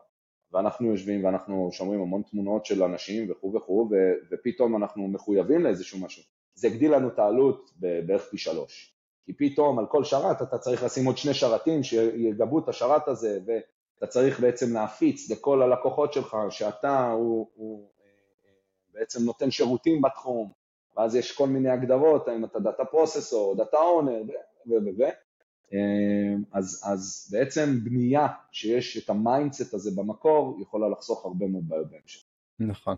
[0.52, 3.90] ואנחנו יושבים ואנחנו שומרים המון תמונות של אנשים וכו' וכו',
[4.30, 6.22] ופתאום אנחנו מחויבים לאיזשהו משהו.
[6.54, 8.94] זה הגדיל לנו את העלות בערך פי שלוש.
[9.24, 13.38] כי פתאום על כל שרת אתה צריך לשים עוד שני שרתים שיגבו את השרת הזה,
[13.46, 17.90] ואתה צריך בעצם להפיץ לכל הלקוחות שלך שאתה הוא, הוא
[18.94, 20.52] בעצם נותן שירותים בתחום,
[20.96, 24.70] ואז יש כל מיני הגדרות, האם אתה data processor, data owner, ו...
[24.70, 24.72] ו...
[24.98, 25.02] ו...
[25.04, 25.11] אמ,
[26.52, 32.22] אז, אז בעצם בנייה שיש את ה-mindset הזה במקור יכולה לחסוך הרבה מאוד בעיות בהמשך.
[32.61, 32.96] נכון.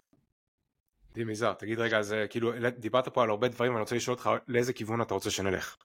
[1.15, 4.31] די מוזר, תגיד רגע, זה כאילו, דיברת פה על הרבה דברים, אני רוצה לשאול אותך
[4.49, 5.77] לאיזה כיוון אתה רוצה שנלך.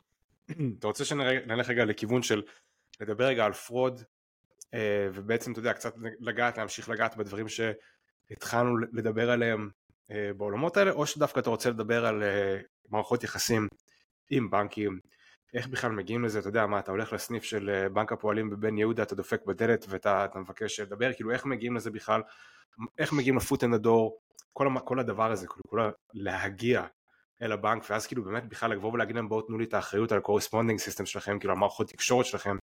[0.80, 2.41] אתה רוצה שנלך רגע לכיוון של
[2.99, 4.02] לדבר רגע על fraud,
[4.73, 9.69] אה, ובעצם אתה יודע, קצת לגעת, להמשיך לגעת בדברים שהתחלנו לדבר עליהם
[10.12, 13.67] אה, בעולמות האלה, או שדווקא אתה רוצה לדבר על אה, מערכות יחסים
[14.30, 14.99] עם בנקים,
[15.54, 18.78] איך בכלל מגיעים לזה, אתה יודע מה, אתה הולך לסניף של אה, בנק הפועלים בבן
[18.78, 22.22] יהודה, אתה דופק בדלת ואתה מבקש לדבר, כאילו איך מגיעים לזה בכלל,
[22.98, 24.19] איך מגיעים ל-foot in the door,
[24.54, 26.84] כל, כל הדבר הזה, כאילו כל להגיע
[27.42, 30.18] אל הבנק, ואז כאילו באמת בכלל לבוא ולהגיד להם בואו תנו לי את האחריות על
[30.18, 32.58] ה-corresponding system שלכם, כאילו על מערכות תקשורת שלכם,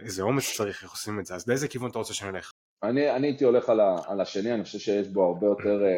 [0.00, 2.50] איזה אומץ צריך, איך עושים את זה, אז לאיזה כיוון אתה רוצה שנלך?
[2.82, 5.88] אני, אני הייתי הולך על, ה, על השני, אני חושב שיש בו הרבה יותר אה,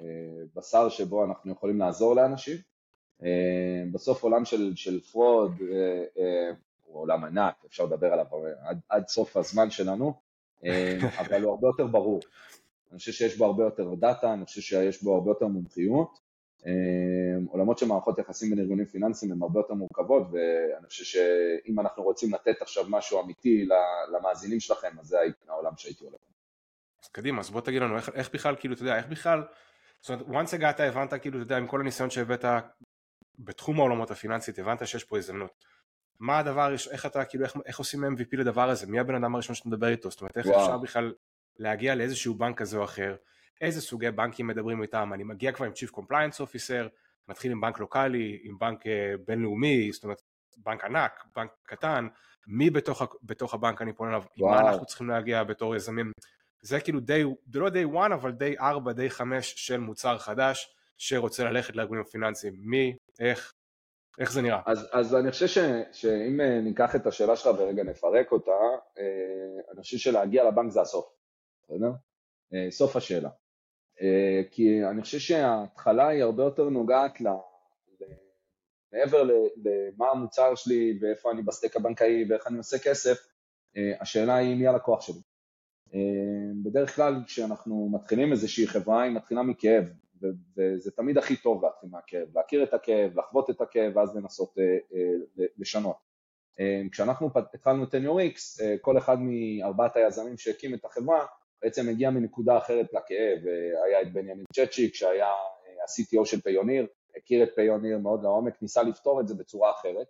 [0.00, 2.56] אה, בשר שבו אנחנו יכולים לעזור לאנשים.
[3.22, 6.50] אה, בסוף עולם של, של fraud אה, אה,
[6.84, 8.26] הוא עולם ענק, אפשר לדבר עליו
[8.60, 10.14] עד, עד סוף הזמן שלנו,
[11.20, 12.20] אבל הוא הרבה יותר ברור.
[12.90, 16.28] אני חושב שיש בו הרבה יותר דאטה, אני חושב שיש בו הרבה יותר מומחיות,
[17.48, 22.02] עולמות של מערכות יחסים בין ארגונים פיננסיים הן הרבה יותר מורכבות ואני חושב שאם אנחנו
[22.02, 23.66] רוצים לתת עכשיו משהו אמיתי
[24.12, 26.20] למאזינים שלכם אז זה העולם שהייתי הולך.
[27.02, 29.42] אז קדימה, אז בוא תגיד לנו איך, איך בכלל, כאילו, אתה יודע, איך בכלל,
[30.00, 32.44] זאת אומרת, once הגעת, הבנת, כאילו, אתה יודע, עם כל הניסיון שהבאת
[33.38, 35.64] בתחום העולמות הפיננסית, הבנת שיש פה הזדמנות.
[36.20, 38.86] מה הדבר, איך אתה, כאילו, איך, איך עושים MVP לדבר הזה?
[38.86, 40.10] מי הבן אדם הראשון שאתה מדבר איתו?
[40.10, 40.60] זאת אומרת, איך וואו.
[40.60, 41.12] אפשר בכלל
[41.58, 43.16] להגיע לאיזשהו בנק כזה או אחר?
[43.60, 45.10] איזה סוגי בנקים מדברים איתם?
[45.14, 46.88] אני מגיע כבר עם Chief Compliance Officer,
[47.28, 50.22] מתחיל עם בנק לוקאלי, עם בנק אה, בינלאומי, זאת אומרת,
[50.56, 52.08] בנק ענק, בנק קטן,
[52.46, 56.12] מי בתוך, בתוך הבנק אני פונה אליו, עם מה אנחנו צריכים להגיע בתור יזמים.
[56.62, 60.74] זה כאילו די, זה לא די 1 אבל די 4, די 5 של מוצר חדש
[60.98, 62.54] שרוצה ללכת לארגונים הפיננסיים.
[62.58, 63.54] מי, איך,
[64.18, 64.60] איך זה נראה?
[64.66, 65.58] אז, אז אני חושב ש,
[65.92, 68.50] שאם אה, ניקח את השאלה שלך ורגע נפרק אותה,
[68.98, 71.06] אה, אני חושב שלהגיע לבנק זה הסוף,
[71.62, 71.90] בסדר?
[72.54, 73.30] אה, סוף השאלה.
[74.50, 77.26] כי אני חושב שההתחלה היא הרבה יותר נוגעת ל...
[78.92, 83.28] מעבר למה המוצר שלי ואיפה אני בסטייק הבנקאי ואיך אני עושה כסף,
[84.00, 85.20] השאלה היא מי הלקוח שלי.
[86.64, 89.84] בדרך כלל כשאנחנו מתחילים איזושהי חברה היא מתחילה מכאב
[90.56, 94.78] וזה תמיד הכי טוב להתחיל מהכאב, להכיר את הכאב, לחוות את הכאב ואז לנסות אה,
[94.94, 95.96] אה, לשנות.
[96.60, 101.26] אה, כשאנחנו התחלנו את TenyorX, כל אחד מארבעת היזמים שהקים את החברה
[101.62, 103.38] בעצם הגיע מנקודה אחרת לכאב,
[103.86, 109.20] היה את בנימין צ'צ'יק שהיה ה-CTO של פיוניר, הכיר את פיוניר מאוד לעומק, ניסה לפתור
[109.20, 110.06] את זה בצורה אחרת,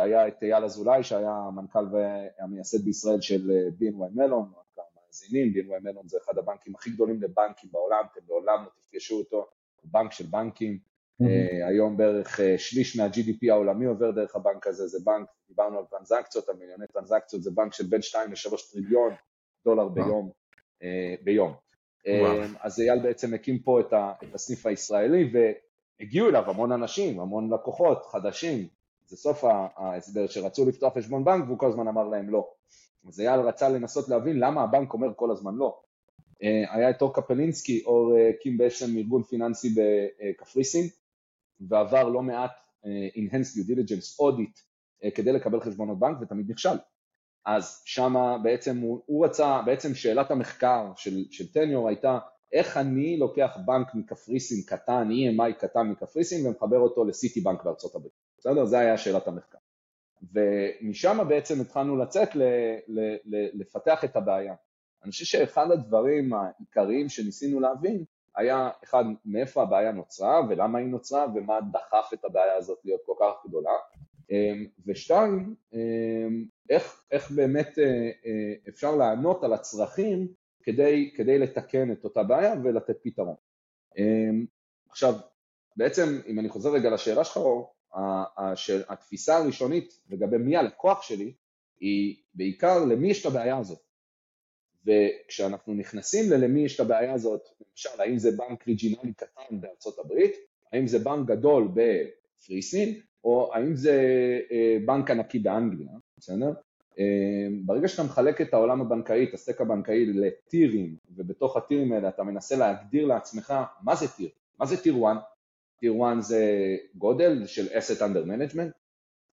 [0.00, 4.52] היה את אייל אזולאי שהיה המנכ"ל והמייסד בישראל של BNY מלון,
[5.16, 9.46] מאזינים, BNY מלון זה אחד הבנקים הכי גדולים לבנקים בעולם, אתם לעולם לא תפגשו אותו,
[9.82, 10.78] הוא בנק של בנקים,
[11.22, 11.26] mm-hmm.
[11.68, 16.48] היום בערך אה, שליש מה-GDP העולמי עובר דרך הבנק הזה, זה בנק, דיברנו על טרנזקציות,
[16.48, 19.14] על מיליוני טרנזקציות, זה בנק של בין 2 ל-3 טריליון
[19.64, 20.30] דולר ביום,
[20.80, 21.54] uh, ביום.
[22.60, 27.52] אז אייל בעצם הקים פה את, ה, את הסניף הישראלי והגיעו אליו המון אנשים, המון
[27.52, 28.68] לקוחות חדשים,
[29.06, 29.44] זה סוף
[29.76, 32.50] ההסבר שרצו לפתוח חשבון בנק והוא כל הזמן אמר להם לא.
[33.08, 35.80] אז אייל רצה לנסות להבין למה הבנק אומר כל הזמן לא.
[36.42, 40.88] אה, היה את אור קפלינסקי, אור אה, הקים בעצם ארגון פיננסי בקפריסין
[41.68, 42.50] ועבר לא מעט
[42.86, 44.60] אה, Enhanced Due Diligence Audit
[45.14, 46.76] כדי לקבל חשבונות בנק ותמיד נכשל.
[47.46, 52.18] אז שמה בעצם הוא, הוא רצה, בעצם שאלת המחקר של, של טניור הייתה
[52.52, 58.12] איך אני לוקח בנק מקפריסין קטן, EMI קטן מקפריסין ומחבר אותו לסיטי בנק בארצות הברית,
[58.38, 58.64] בסדר?
[58.64, 59.58] זה היה שאלת המחקר.
[60.32, 62.42] ומשם בעצם התחלנו לצאת ל,
[62.88, 64.54] ל, ל, לפתח את הבעיה.
[65.02, 68.04] אני חושב שאחד הדברים העיקריים שניסינו להבין
[68.36, 73.14] היה אחד, מאיפה הבעיה נוצרה ולמה היא נוצרה ומה דחף את הבעיה הזאת להיות כל
[73.20, 73.70] כך גדולה,
[74.30, 77.84] אמ, ושתיים, אמ, איך, איך באמת אה,
[78.26, 80.28] אה, אפשר לענות על הצרכים
[80.62, 83.34] כדי, כדי לתקן את אותה בעיה ולתת פתרון.
[83.98, 84.46] אמ,
[84.90, 85.14] עכשיו,
[85.76, 87.40] בעצם, אם אני חוזר רגע לשאלה שלך,
[88.88, 91.32] התפיסה הראשונית לגבי מי הלקוח שלי
[91.80, 93.78] היא בעיקר למי יש את הבעיה הזאת.
[94.86, 100.32] וכשאנחנו נכנסים ללמי יש את הבעיה הזאת, למשל האם זה בנק ריג'ינלי קטן בארצות הברית,
[100.72, 104.00] האם זה בנק גדול בפריסין, או האם זה
[104.50, 106.52] אה, בנק ענקי באנגליה, בסדר?
[106.98, 112.22] אה, ברגע שאתה מחלק את העולם הבנקאי, את הסטק הבנקאי לטירים, ובתוך הטירים האלה אתה
[112.22, 115.16] מנסה להגדיר לעצמך מה זה tier, מה זה tier 1,
[115.80, 118.72] tier 1 זה גודל של asset under management,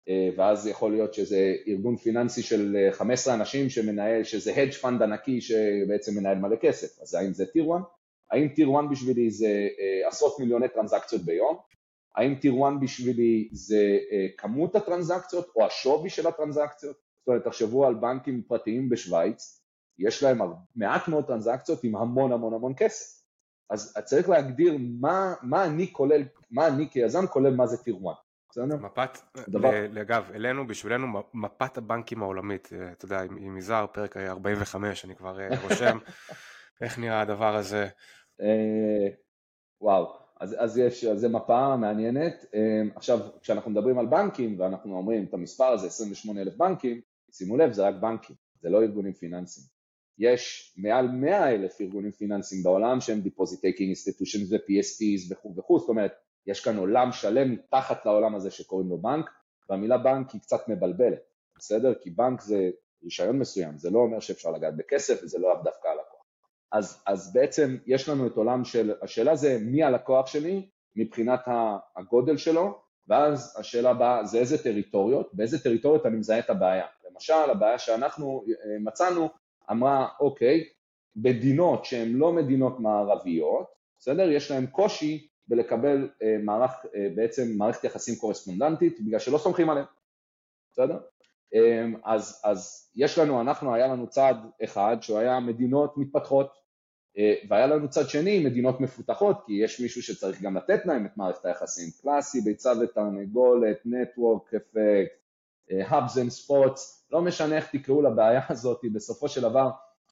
[0.08, 5.02] אה, ואז יכול להיות שזה ארגון פיננסי של 15 אה, אנשים שמנהל, שזה hedge fund
[5.02, 7.84] ענקי שבעצם מנהל מלא כסף, אז האם זה tier 1?
[8.30, 11.56] האם tier 1 בשבילי זה אה, עשרות מיליוני טרנזקציות ביום?
[12.16, 13.98] האם tier 1 בשבילי זה
[14.38, 16.96] כמות הטרנזקציות או השווי של הטרנזקציות?
[16.96, 19.62] זאת אומרת, תחשבו על בנקים פרטיים בשוויץ,
[19.98, 20.38] יש להם
[20.76, 23.21] מעט מאוד טרנזקציות עם המון המון המון כסף.
[23.70, 28.16] אז צריך להגדיר מה, מה אני כולל, מה אני כיזם כולל מה זה טיר 1.
[28.76, 29.70] מפת, דבר...
[30.02, 35.40] אגב, אלינו, בשבילנו, מפת הבנקים העולמית, אה, אתה יודע, עם יזהר, פרק 45, אני כבר
[35.40, 35.98] אה, רושם
[36.82, 37.88] איך נראה הדבר הזה.
[38.40, 39.08] אה,
[39.80, 42.44] וואו, אז, אז יש, אז זה מפה מעניינת.
[42.94, 47.00] עכשיו, כשאנחנו מדברים על בנקים, ואנחנו אומרים את המספר הזה, 28 אלף בנקים,
[47.32, 49.66] שימו לב, זה רק בנקים, זה לא ארגונים פיננסיים.
[50.18, 55.88] יש מעל 100 אלף ארגונים פיננסיים בעולם שהם Deposit Taking Institutions ו-PSTs וכו' וכו', זאת
[55.88, 56.12] אומרת,
[56.46, 59.30] יש כאן עולם שלם מתחת לעולם הזה שקוראים לו בנק,
[59.70, 61.22] והמילה בנק היא קצת מבלבלת,
[61.58, 61.94] בסדר?
[61.94, 62.70] כי בנק זה
[63.04, 66.24] רישיון מסוים, זה לא אומר שאפשר לגעת בכסף וזה לא דווקא הלקוח.
[66.72, 71.40] אז, אז בעצם יש לנו את עולם של, השאלה זה מי הלקוח שלי מבחינת
[71.96, 76.86] הגודל שלו, ואז השאלה הבאה זה איזה טריטוריות, באיזה טריטוריות אני מזהה את הבעיה.
[77.10, 79.28] למשל, הבעיה שאנחנו אה, מצאנו
[79.70, 80.64] אמרה, אוקיי,
[81.16, 83.66] מדינות שהן לא מדינות מערביות,
[83.98, 84.30] בסדר?
[84.30, 86.08] יש להן קושי ולקבל
[86.42, 86.70] מערך,
[87.16, 89.86] בעצם מערכת יחסים קורספונדנטית, בגלל שלא סומכים עליהם,
[90.72, 90.98] בסדר?
[92.04, 96.62] אז, אז יש לנו, אנחנו, היה לנו צד אחד שהוא היה מדינות מתפתחות,
[97.48, 101.44] והיה לנו צד שני מדינות מפותחות, כי יש מישהו שצריך גם לתת להם את מערכת
[101.44, 105.21] היחסים, קלאסי, ביצה ותרנגולת, נטוורק אפקט,
[105.70, 109.70] hubs and spots, לא משנה איך תקראו לבעיה הזאת, בסופו של דבר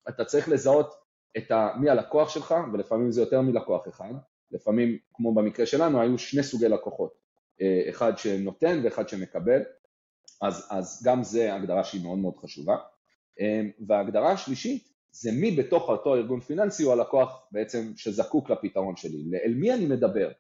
[0.09, 0.95] אתה צריך לזהות
[1.37, 4.15] את ה, מי הלקוח שלך, ולפעמים זה יותר מלקוח אחד,
[4.51, 7.21] לפעמים, כמו במקרה שלנו, היו שני סוגי לקוחות,
[7.91, 9.63] אחד שנותן ואחד שמקבל,
[10.43, 12.77] אז, אז גם זה הגדרה שהיא מאוד מאוד חשובה.
[13.87, 19.55] וההגדרה השלישית זה מי בתוך אותו ארגון פיננסי הוא הלקוח בעצם שזקוק לפתרון שלי, אל
[19.55, 20.31] מי אני מדבר,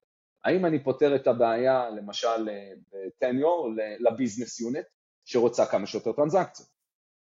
[0.44, 2.48] האם אני פותר את הבעיה למשל
[2.92, 4.86] בטניור ל-business unit
[5.24, 6.68] שרוצה כמה שיותר טרנזקציות,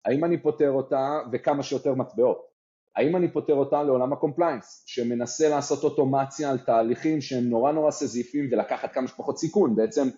[0.05, 2.55] האם אני פותר אותה וכמה שיותר מטבעות,
[2.97, 8.49] האם אני פותר אותה לעולם ה-compliance שמנסה לעשות אוטומציה על תהליכים שהם נורא נורא סיזיפיים
[8.53, 10.09] ולקחת כמה שפחות סיכון, בעצם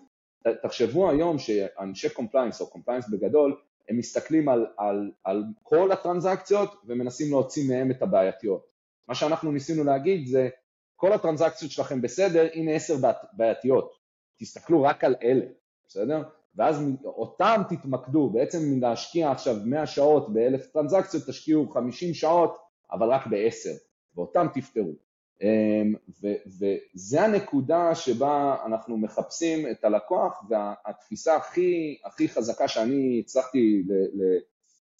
[0.63, 3.57] תחשבו היום שאנשי compliance או compliance בגדול
[3.89, 8.67] הם מסתכלים על, על, על כל הטרנזקציות ומנסים להוציא מהם את הבעייתיות.
[9.07, 10.49] מה שאנחנו ניסינו להגיד זה,
[10.95, 12.95] כל הטרנזקציות שלכם בסדר, הנה עשר
[13.33, 13.93] בעייתיות,
[14.39, 15.45] תסתכלו רק על אלה,
[15.87, 16.23] בסדר?
[16.57, 22.57] ואז אותם תתמקדו, בעצם מלהשקיע עכשיו 100 שעות באלף טרנזקציות, תשקיעו 50 שעות,
[22.91, 23.73] אבל רק בעשר,
[24.15, 24.93] ואותם תפתרו.
[25.41, 25.93] אמ,
[26.95, 33.83] וזה הנקודה שבה אנחנו מחפשים את הלקוח והתפיסה הכי, הכי חזקה שאני הצלחתי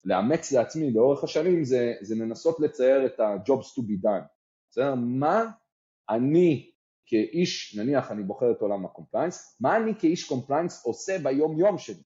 [0.05, 4.23] לאמץ לעצמי לאורך השנים זה, זה לנסות לצייר את ה-jobs to be done.
[4.69, 4.95] בסדר?
[4.95, 5.45] מה
[6.09, 6.71] אני
[7.07, 12.03] כאיש, נניח אני בוחר את עולם ה-compliance, מה אני כאיש compliance עושה ביום יום שלי?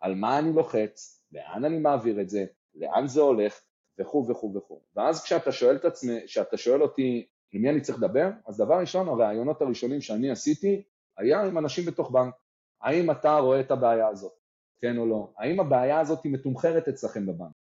[0.00, 3.60] על מה אני לוחץ, לאן אני מעביר את זה, לאן זה הולך,
[4.00, 4.80] וכו' וכו' וכו'.
[4.96, 9.08] ואז כשאתה שואל את עצמי, כשאתה שואל אותי למי אני צריך לדבר, אז דבר ראשון,
[9.08, 10.82] הראיונות הראשונים שאני עשיתי
[11.18, 12.34] היה עם אנשים בתוך בנק.
[12.82, 14.32] האם אתה רואה את הבעיה הזאת,
[14.80, 15.32] כן או לא?
[15.38, 17.52] האם הבעיה הזאת היא מתומחרת אצלכם בבנק?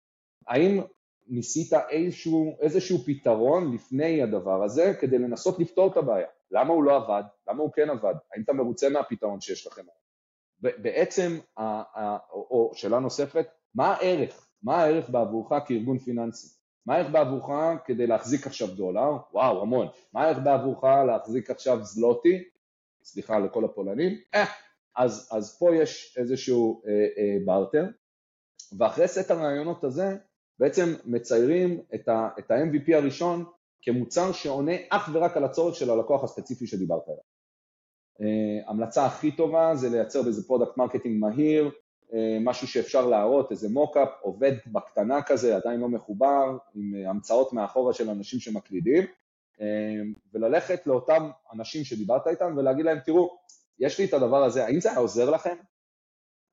[0.47, 0.81] האם
[1.27, 6.29] ניסית איזשהו, איזשהו פתרון לפני הדבר הזה כדי לנסות לפתור את הבעיה?
[6.51, 7.23] למה הוא לא עבד?
[7.49, 8.15] למה הוא כן עבד?
[8.33, 9.83] האם אתה מרוצה מהפתרון שיש לכם?
[10.61, 11.39] בעצם,
[12.33, 14.49] או שאלה נוספת, מה הערך?
[14.63, 16.57] מה הערך בעבורך כארגון פיננסי?
[16.87, 17.51] מה הערך בעבורך
[17.85, 19.17] כדי להחזיק עכשיו דולר?
[19.33, 19.89] וואו, המון.
[20.13, 22.45] מה הערך בעבורך להחזיק עכשיו זלוטי?
[23.03, 24.13] סליחה לכל הפולנים.
[24.35, 24.45] אה,
[24.97, 27.85] אז, אז פה יש איזשהו אה, אה, בארטר,
[28.79, 30.17] ואחרי סט הראיונות הזה
[30.59, 33.45] בעצם מציירים את ה-MVP הראשון
[33.87, 37.21] כמוצר שעונה אך ורק על הצורך של הלקוח הספציפי שדיברת עליו.
[38.21, 43.69] אה, המלצה הכי טובה זה לייצר באיזה product marketing מהיר, אה, משהו שאפשר להראות, איזה
[43.69, 49.05] mockup, עובד בקטנה כזה, עדיין לא מחובר, עם אה, המצאות מאחורה של אנשים שמקלידים,
[50.35, 53.39] וללכת לאותם אנשים שדיברת איתם ולהגיד להם, תראו,
[53.79, 55.57] יש לי את הדבר הזה, האם זה היה עוזר לכם?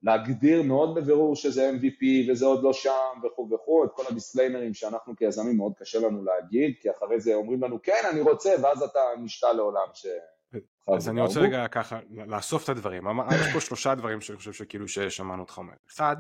[0.04, 5.16] להגדיר מאוד בבירור שזה MVP וזה עוד לא שם וכו' וכו', את כל הדיסקליימרים שאנחנו
[5.16, 9.00] כיזמים מאוד קשה לנו להגיד, כי אחרי זה אומרים לנו כן אני רוצה ואז אתה
[9.24, 10.06] נשתל לעולם ש...
[10.96, 14.88] אז אני רוצה רגע ככה לאסוף את הדברים, יש פה שלושה דברים שאני חושב שכאילו
[14.88, 16.16] ששמענו אותך אומר, אחד,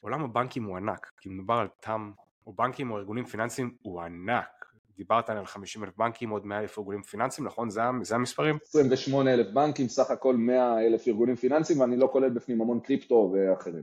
[0.00, 2.12] עולם הבנקים הוא ענק, כי מדובר על תם,
[2.46, 4.57] או בנקים או ארגונים פיננסיים הוא ענק,
[4.98, 7.70] דיברת על 50 אלף בנקים, עוד 100 אלף ארגונים פיננסיים, נכון?
[7.70, 8.58] זה, זה המספרים?
[8.62, 13.34] 28 אלף בנקים, סך הכל 100 אלף ארגונים פיננסיים, ואני לא כולל בפנים המון קריפטו
[13.34, 13.82] ואחרים.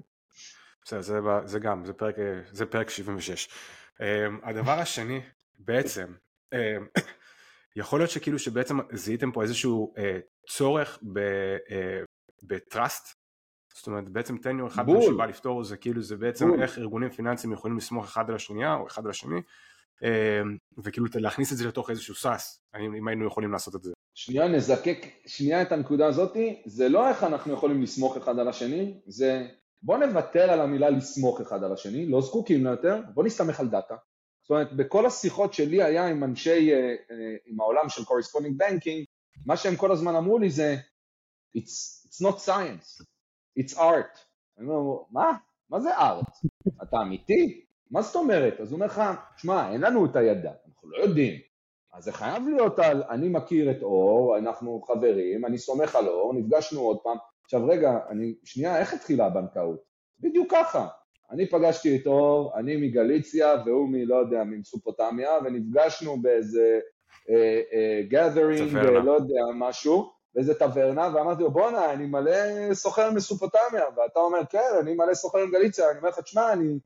[0.83, 2.15] בסדר, זה, זה גם, זה פרק,
[2.51, 3.47] זה פרק 76.
[3.47, 5.21] Um, אמ, הדבר השני,
[5.59, 6.05] בעצם,
[6.53, 6.57] um,
[7.75, 9.99] יכול להיות שכאילו שבעצם זיהיתם פה איזשהו uh,
[10.49, 10.99] צורך
[12.43, 13.15] בטראסט, uh,
[13.77, 16.61] זאת אומרת בעצם תניור אחד שבא לפתור זה כאילו זה בעצם בול.
[16.61, 19.41] איך ארגונים פיננסיים יכולים לסמוך אחד על השנייה או אחד על השני אמ,
[20.77, 22.63] וכאילו להכניס את זה לתוך איזשהו SaaS,
[22.97, 23.93] אם היינו יכולים לעשות את זה.
[24.13, 28.99] שנייה נזקק, שנייה את הנקודה הזאתי, זה לא איך אנחנו יכולים לסמוך אחד על השני,
[29.07, 29.47] זה
[29.81, 33.67] בוא נוותר על המילה לסמוך אחד על השני, לא זקוקים לה יותר, בוא נסתמך על
[33.67, 33.95] דאטה.
[34.41, 36.77] זאת אומרת, בכל השיחות שלי היה עם אנשי, אה,
[37.11, 39.05] אה, עם העולם של corresponding banking,
[39.45, 40.75] מה שהם כל הזמן אמרו לי זה,
[41.57, 43.05] it's, it's not science,
[43.59, 44.19] it's art.
[44.57, 45.37] אני אומר, מה?
[45.69, 46.47] מה זה art?
[46.83, 47.64] אתה אמיתי?
[47.91, 48.59] מה זאת אומרת?
[48.59, 49.01] אז הוא אומר לך,
[49.37, 51.39] שמע, אין לנו את הידע, אנחנו לא יודעים.
[51.93, 56.33] אז זה חייב להיות על, אני מכיר את אור, אנחנו חברים, אני סומך על אור,
[56.33, 57.17] נפגשנו עוד פעם.
[57.43, 59.83] עכשיו רגע, אני, שנייה, איך התחילה הבנקאות?
[60.19, 60.87] בדיוק ככה.
[61.31, 66.79] אני פגשתי את אור, אני מגליציה והוא מלא יודע, ממסופוטמיה, ונפגשנו באיזה
[67.29, 73.11] אה, אה, gathering, אה, לא יודע, משהו, באיזה טברנה, ואמרתי לו, בואנה, אני מלא סוחר
[73.11, 76.79] מסופוטמיה, ואתה אומר, כן, אני מלא סוחר עם גליציה, אני אומר לך, תשמע, אני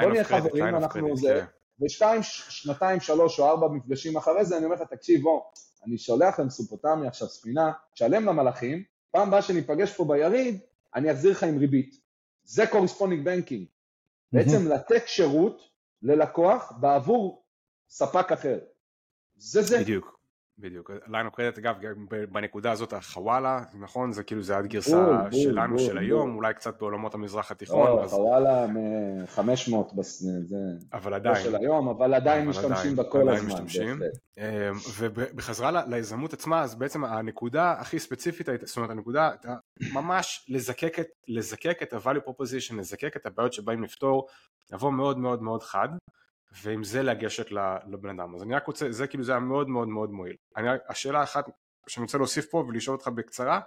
[0.00, 1.84] בוא נהיה חברים, אנחנו זה, כן.
[1.84, 5.40] ושתיים, שנתיים, שלוש או ארבע מפגשים אחרי זה, אני אומר לך, תקשיב, בוא,
[5.86, 10.60] אני שולח למסופוטמיה עכשיו ספינה, שלם למלאכים, פעם הבאה שניפגש פה ביריד,
[10.94, 11.94] אני אחזיר לך עם ריבית.
[12.44, 13.66] זה corresponding banking.
[14.32, 15.62] בעצם לתת שירות
[16.02, 17.44] ללקוח בעבור
[17.88, 18.58] ספק אחר.
[19.36, 19.80] זה זה.
[19.80, 20.21] בדיוק.
[20.58, 20.90] בדיוק.
[21.06, 21.74] ליין קרדיט, אגב,
[22.32, 24.12] בנקודה הזאת החוואלה, נכון?
[24.12, 28.02] זה כאילו, זה עד גרסה שלנו של היום, אולי קצת בעולמות המזרח התיכון.
[28.02, 30.02] לא, חוואלה מ-500,
[30.44, 30.56] זה...
[30.92, 31.44] אבל עדיין.
[31.44, 33.64] של היום, אבל עדיין משתמשים בה כל הזמן.
[34.38, 34.44] אמ,
[34.98, 39.30] ובחזרה ליזמות עצמה, אז בעצם הנקודה הכי ספציפית, זאת אומרת, הנקודה,
[39.92, 40.46] ממש
[41.28, 44.26] לזקק את ה-value proposition, לזקק את הבעיות שבאים לפתור,
[44.72, 45.88] לבוא מאוד מאוד מאוד חד.
[46.62, 47.46] ועם זה לגשת
[47.86, 48.34] לבן אדם.
[48.34, 50.36] אז אני רק רוצה, זה כאילו זה היה מאוד מאוד מאוד מועיל.
[50.56, 51.44] אני, השאלה האחת
[51.88, 53.60] שאני רוצה להוסיף פה ולשאול אותך בקצרה,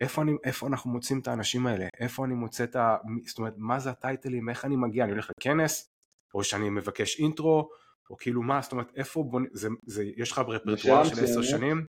[0.00, 1.86] איפה, אני, איפה אנחנו מוצאים את האנשים האלה?
[2.00, 2.96] איפה אני מוצא את ה...
[3.26, 4.48] זאת אומרת, מה זה הטייטלים?
[4.48, 5.04] איך אני מגיע?
[5.04, 5.88] אני הולך לכנס?
[6.34, 7.70] או שאני מבקש אינטרו?
[8.10, 8.60] או כאילו מה?
[8.62, 9.40] זאת אומרת, איפה בוא...
[9.52, 11.86] זה, זה, יש לך רפרטואר של עשר שנים?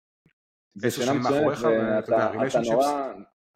[0.82, 2.86] עשר שנים מאחוריך, ואתה יודע, ריליישנשיפס?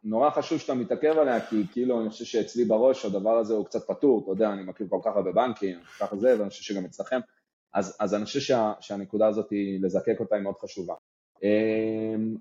[0.05, 3.87] נורא חשוב שאתה מתעכב עליה, כי כאילו אני חושב שאצלי בראש הדבר הזה הוא קצת
[3.87, 7.21] פתור, אתה יודע, אני מכיר כל כך הרבה בנקים, ככה זה, ואני חושב שגם אצלכם,
[7.75, 10.95] אז, אז אני חושב שה, שהנקודה הזאת, היא, לזקק אותה היא מאוד חשובה.
[11.43, 12.37] אמ,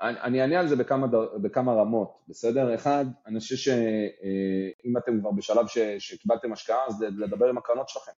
[0.00, 1.06] אני, אענה על זה בכמה,
[1.42, 2.74] בכמה רמות, בסדר?
[2.74, 7.88] אחד, אני חושב שאם אה, אתם כבר בשלב ש, שקיבלתם השקעה, אז לדבר עם הקרנות
[7.88, 8.12] שלכם.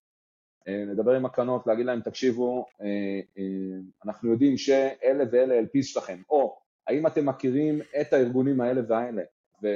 [0.67, 3.41] אה, לדבר עם הקרנות, להגיד להם, תקשיבו, אה,
[4.05, 9.21] אנחנו יודעים שאלה ואלה LPs שלכם, או האם אתם מכירים את הארגונים האלה והאלה,
[9.63, 9.67] ו,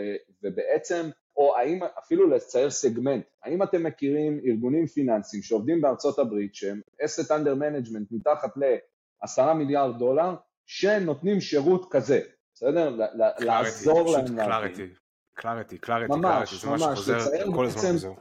[0.44, 6.82] ובעצם, או האם אפילו לצייר סגמנט, האם אתם מכירים ארגונים פיננסיים שעובדים בארצות הברית שהם
[7.02, 10.36] asset under management מתחת ל-10 מיליארד דולר,
[10.66, 12.22] שנותנים שירות כזה,
[12.54, 12.98] בסדר?
[13.40, 14.46] לעזור להם להבין.
[14.46, 14.88] קלאריטי,
[15.34, 17.20] קלאריטי, קלאריטי, זה מה שחוזר,
[17.56, 18.12] כל הזמן חוזר.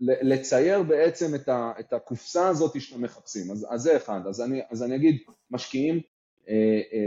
[0.00, 4.62] לצייר בעצם את, ה, את הקופסה הזאת שאתם מחפשים, אז, אז זה אחד, אז אני,
[4.70, 5.16] אז אני אגיד,
[5.50, 6.00] משקיעים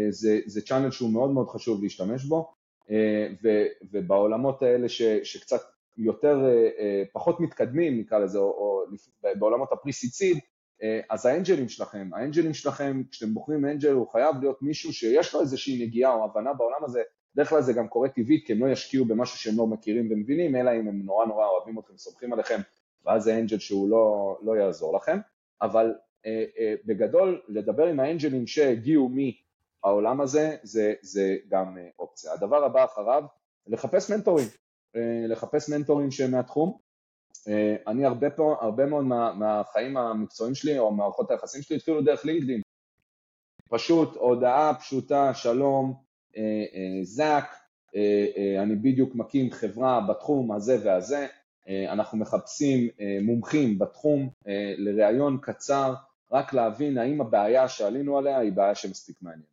[0.10, 2.54] זה, זה צ'אנל שהוא מאוד מאוד חשוב להשתמש בו,
[2.92, 3.28] אה,
[3.92, 5.62] ובעולמות האלה ש, שקצת
[5.98, 6.40] יותר,
[7.14, 8.84] פחות מתקדמים נקרא לזה, או, או
[9.36, 10.38] בעולמות הפריסיציד,
[11.10, 15.86] אז האנג'לים שלכם, האנג'לים שלכם, כשאתם בוחרים אנג'ל הוא חייב להיות מישהו שיש לו איזושהי
[15.86, 17.02] נגיעה או הבנה בעולם הזה,
[17.36, 20.56] בדרך כלל זה גם קורה טבעית, כי הם לא ישקיעו במשהו שהם לא מכירים ומבינים,
[20.56, 22.60] אלא אם הם נורא נורא אוהבים אתכם, סומכים עליכם,
[23.06, 25.18] ואז זה אנג'ל שהוא לא, לא יעזור לכם,
[25.62, 26.09] אבל אה, אה,
[26.86, 32.34] בגדול לדבר עם האנג'לים שהגיעו מהעולם הזה זה, זה גם אה, אופציה.
[32.34, 33.24] הדבר הבא אחריו,
[33.67, 34.47] לחפש מנטורים,
[35.28, 36.78] לחפש מנטורים שהם מהתחום.
[37.88, 42.26] אני הרבה, פה, הרבה מאוד מה, מהחיים המקצועיים שלי או מערכות היחסים שלי התחילו דרך
[42.26, 42.61] לינקדאין.
[43.70, 45.93] פשוט הודעה פשוטה, שלום,
[47.03, 47.55] זאק,
[48.59, 51.28] אני בדיוק מקים חברה בתחום הזה והזה,
[51.89, 52.88] אנחנו מחפשים
[53.22, 54.30] מומחים בתחום
[54.78, 55.93] לראיון קצר
[56.32, 59.46] רק להבין האם הבעיה שעלינו עליה היא בעיה שמספיק מעניינת.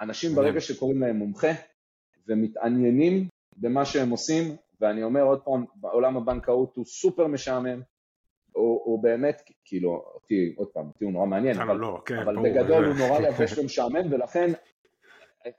[0.00, 1.52] אנשים ברגע שקוראים להם מומחה
[2.28, 7.80] ומתעניינים במה שהם עושים, ואני אומר עוד פעם, בעולם הבנקאות הוא סופר משעמם,
[8.52, 12.36] הוא, הוא באמת, כאילו, אותי, עוד פעם, אותי הוא נורא מעניין, אבל, לא, כן, אבל
[12.36, 14.52] בגדול הוא נורא יבש ומשעמם, ולכן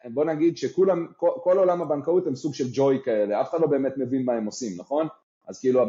[0.06, 3.68] בוא נגיד שכולם, כל, כל עולם הבנקאות הם סוג של ג'וי כאלה, אף אחד לא
[3.68, 5.08] באמת מבין מה הם עושים, נכון?
[5.48, 5.84] אז כאילו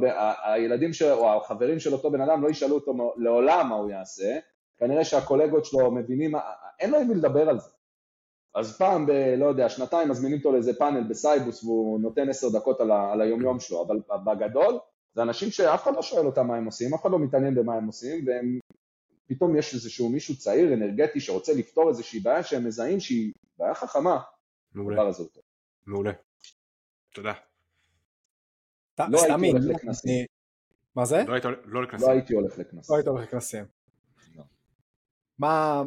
[0.44, 4.38] הילדים של, או החברים של אותו בן אדם לא ישאלו אותו לעולם מה הוא יעשה,
[4.78, 6.32] כנראה שהקולגות שלו מבינים,
[6.80, 7.70] אין לו עם מי לדבר על זה.
[8.54, 9.10] אז פעם ב...
[9.38, 13.20] לא יודע, שנתיים מזמינים אותו לאיזה פאנל בסייבוס והוא נותן עשר דקות על, ה, על
[13.20, 14.78] היומיום שלו, אבל בגדול
[15.14, 17.74] זה אנשים שאף אחד לא שואל אותם מה הם עושים, אף אחד לא מתעניין במה
[17.74, 18.58] הם עושים, והם
[19.26, 24.20] פתאום יש איזשהו מישהו צעיר, אנרגטי, שרוצה לפתור איזושהי בעיה שהם מזהים שהיא בעיה חכמה.
[24.74, 25.02] מעולה.
[25.86, 26.12] מעולה.
[27.14, 27.32] תודה.
[28.98, 30.26] לא הייתי הולך לכנסים.
[30.96, 31.24] מה זה?
[31.26, 32.90] לא, לא הייתי הולך לכנסים.
[32.90, 33.64] לא הייתי הולך לכנסים.
[35.38, 35.82] מה,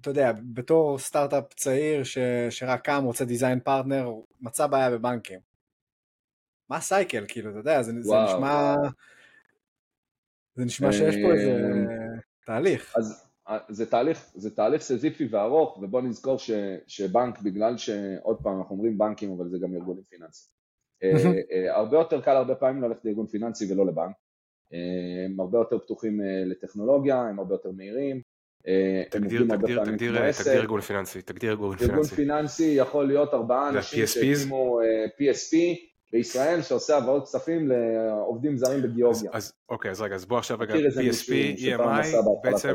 [0.00, 2.18] אתה יודע, בתור סטארט-אפ צעיר ש,
[2.50, 5.40] שרק קם, רוצה design partner, מצא בעיה בבנקים.
[6.68, 8.74] מה ה cycle, כאילו, אתה יודע, זה, זה נשמע...
[10.54, 12.94] זה נשמע שיש פה איזה אה, תהליך.
[12.96, 16.50] אז אה, זה תהליך, זה תהליך סזיפי וארוך, ובוא נזכור ש,
[16.86, 20.56] שבנק, בגלל שעוד פעם, אנחנו אומרים בנקים, אבל זה גם ארגונים פיננסיים.
[21.02, 24.16] אה, הרבה יותר קל הרבה פעמים ללכת לארגון פיננסי ולא לבנק.
[25.26, 28.22] הם הרבה יותר פתוחים לטכנולוגיה, הם הרבה יותר מהירים, אה,
[29.10, 31.92] תגדיר, תגדיר, תגדיר, תגדיר ארגון פיננסי, תגדיר ארגון פיננסי.
[31.92, 34.80] ארגון פיננסי יכול להיות ארבעה אנשים שהקימו
[35.18, 35.56] PSP
[36.12, 39.30] בישראל שעושה העברות כספים לעובדים זרים בגיאורגיה.
[39.34, 42.74] אז אוקיי, אז רגע, אז בוא עכשיו רגע, PSP, EMI, בעצם,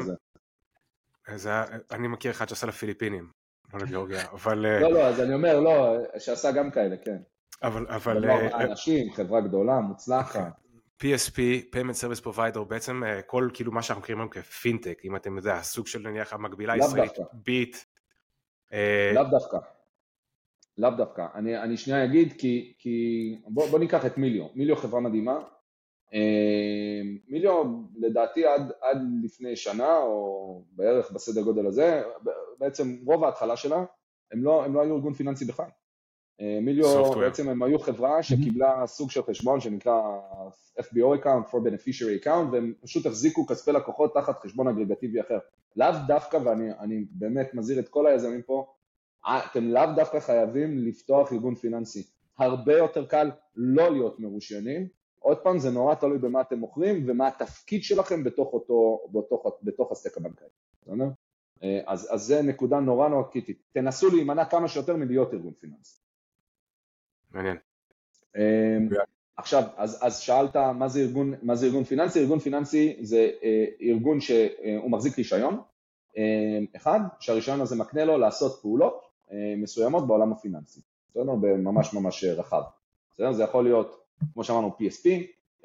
[1.92, 3.28] אני מכיר אחד שעשה לפיליפינים,
[3.74, 4.66] לא לגיאורגיה, אבל...
[4.66, 7.18] אה, לא, לא, אז אני אומר, לא, שעשה גם כאלה, כן.
[7.64, 8.30] אבל, אבל...
[8.54, 10.61] אנשים, חברה גדולה, מוצלחת.
[11.02, 11.38] PSP,
[11.76, 15.88] Payment Service Provider, בעצם כל כאילו מה שאנחנו מכירים היום כפינטק, אם אתם יודעים, הסוג
[15.88, 17.78] של נניח המקבילה הישראלית, ביט.
[19.14, 19.58] לאו דווקא.
[20.78, 21.26] לאו דווקא.
[21.36, 24.46] אני, אני שנייה אגיד, כי, כי בוא, בוא ניקח את מיליו.
[24.56, 25.40] מיליו חברה מדהימה.
[27.28, 32.04] מיליו לדעתי עד, עד לפני שנה, או בערך בסדר גודל הזה,
[32.60, 33.86] בעצם רוב ההתחלה שלה,
[34.32, 35.70] הם לא, הם לא היו ארגון פיננסי בכלל.
[36.42, 40.02] אה, מיליו בעצם הם היו חברה שקיבלה סוג של חשבון שנקרא
[40.80, 45.40] FBO account, for beneficiary account, והם פשוט החזיקו כספי לקוחות תחת חשבון אגרגטיבי אחר.
[45.76, 48.74] לאו דווקא, ואני באמת מזהיר את כל היזמים פה,
[49.28, 52.04] אה, אתם לאו דווקא חייבים לפתוח ארגון פיננסי.
[52.38, 54.88] הרבה יותר קל לא להיות מרושיינים.
[55.20, 59.92] עוד פעם, זה נורא תלוי במה אתם מוכרים ומה התפקיד שלכם בתוך אותו, בתוך, בתוך
[59.92, 60.48] הסטק הבנקאי.
[61.64, 63.62] אה, אז, אז זה נקודה נורא נורא קריטית.
[63.74, 66.01] תנסו להימנע כמה שיותר מלהיות ארגון פיננסי.
[67.34, 67.58] מעניין.
[68.38, 68.90] אמ,
[69.38, 72.20] עכשיו, אז, אז שאלת מה זה, ארגון, מה זה ארגון פיננסי?
[72.20, 75.62] ארגון פיננסי זה אה, ארגון שהוא מחזיק רישיון,
[76.18, 79.02] אה, אחד, שהרישיון הזה מקנה לו לעשות פעולות
[79.32, 81.36] אה, מסוימות בעולם הפיננסי, בסדר?
[81.42, 82.62] בממש ממש רחב.
[83.14, 83.34] בסדר?
[83.34, 84.04] זה יכול להיות,
[84.34, 85.08] כמו שאמרנו, PSP,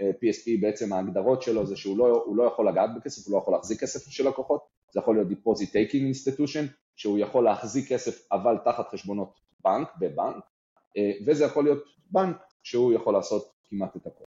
[0.01, 3.55] אה, PSP בעצם ההגדרות שלו זה שהוא לא, לא יכול לגעת בכסף, הוא לא יכול
[3.55, 4.61] להחזיק כסף של לקוחות,
[4.91, 10.35] זה יכול להיות Deposit Taking Institution, שהוא יכול להחזיק כסף אבל תחת חשבונות בנק, בבנק,
[10.35, 10.41] אה,
[11.27, 14.25] וזה יכול להיות בנק שהוא יכול לעשות כמעט את הכל.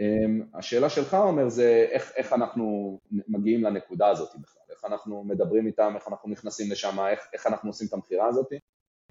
[0.00, 2.98] אמ, השאלה שלך אומר זה איך, איך אנחנו
[3.28, 7.70] מגיעים לנקודה הזאת בכלל, איך אנחנו מדברים איתם, איך אנחנו נכנסים לשם, איך, איך אנחנו
[7.70, 8.52] עושים את המכירה הזאת.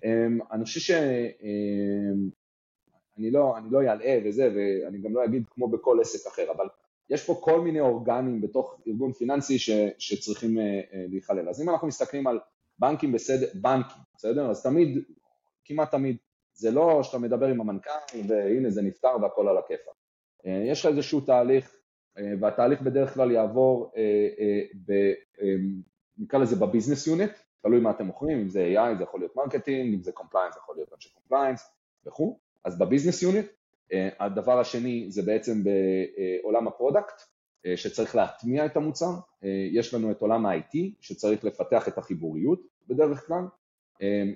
[0.06, 0.92] אמ, אני חושב ש...
[3.20, 6.66] אני לא, אני לא אעלאה וזה, ואני גם לא אגיד כמו בכל עסק אחר, אבל
[7.10, 11.50] יש פה כל מיני אורגנים בתוך ארגון פיננסי ש, שצריכים אה, אה, להיכלל.
[11.50, 12.40] אז אם אנחנו מסתכלים על
[12.80, 14.50] בנקים בסדר, בנקים, בסדר?
[14.50, 15.04] אז תמיד,
[15.66, 16.18] כמעט תמיד,
[16.60, 19.92] זה לא שאתה מדבר עם המנכ"ל והנה זה נפתר והכל על הכיפה.
[20.46, 21.76] אה, יש לך איזשהו תהליך,
[22.18, 24.94] אה, והתהליך בדרך כלל יעבור, אה,
[26.18, 27.32] נקרא לזה ב business unit,
[27.62, 30.60] תלוי מה אתם מוכרים, אם זה AI זה יכול להיות marketing, אם זה compliance זה
[30.64, 31.70] יכול להיות אנשי compliance
[32.06, 33.46] וכו', אז ב business unit,
[34.20, 37.22] הדבר השני זה בעצם בעולם ה product,
[37.76, 39.12] שצריך להטמיע את המוצר,
[39.72, 43.44] יש לנו את עולם ה-IT שצריך לפתח את החיבוריות בדרך כלל,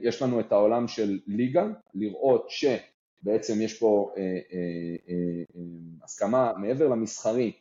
[0.01, 5.63] יש לנו את העולם של ליגה, לראות שבעצם יש פה אה, אה, אה,
[6.03, 7.51] הסכמה מעבר למסחרי,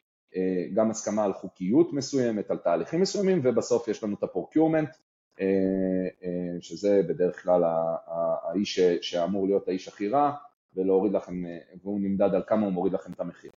[0.75, 4.89] גם הסכמה על חוקיות מסוימת, על תהליכים מסוימים, ובסוף יש לנו את הפורקיומנט,
[6.61, 7.63] שזה בדרך כלל
[8.43, 10.33] האיש שאמור להיות האיש הכי רע,
[10.77, 11.45] ולהוריד לכם,
[11.83, 13.51] והוא נמדד על כמה הוא מוריד לכם את המחיר.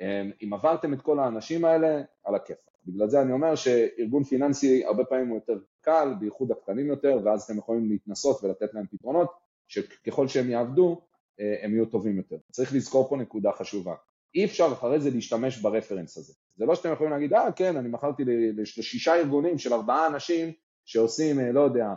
[0.00, 2.70] אמ, אם עברתם את כל האנשים האלה, על הכיפה.
[2.86, 7.42] בגלל זה אני אומר שארגון פיננסי הרבה פעמים הוא יותר קל, בייחוד הקטנים יותר, ואז
[7.42, 9.32] אתם יכולים להתנסות ולתת להם פתרונות,
[9.68, 11.00] שככל שהם יעבדו,
[11.40, 12.36] אה, הם יהיו טובים יותר.
[12.52, 13.94] צריך לזכור פה נקודה חשובה.
[14.34, 16.32] אי אפשר אחרי זה להשתמש ב reference הזה.
[16.56, 18.24] זה לא שאתם יכולים להגיד, אה כן, אני מכרתי
[18.56, 20.52] לשישה ארגונים של ארבעה אנשים
[20.84, 21.88] שעושים, אה, לא יודע,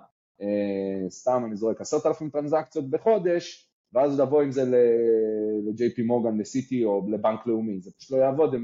[0.41, 6.85] אה, סתם אני זורק עשרת אלפים טרנזקציות בחודש, ואז לבוא עם זה ל-JP מורגן, לסיטי
[6.85, 8.55] או לבנק לאומי, זה פשוט לא יעבוד,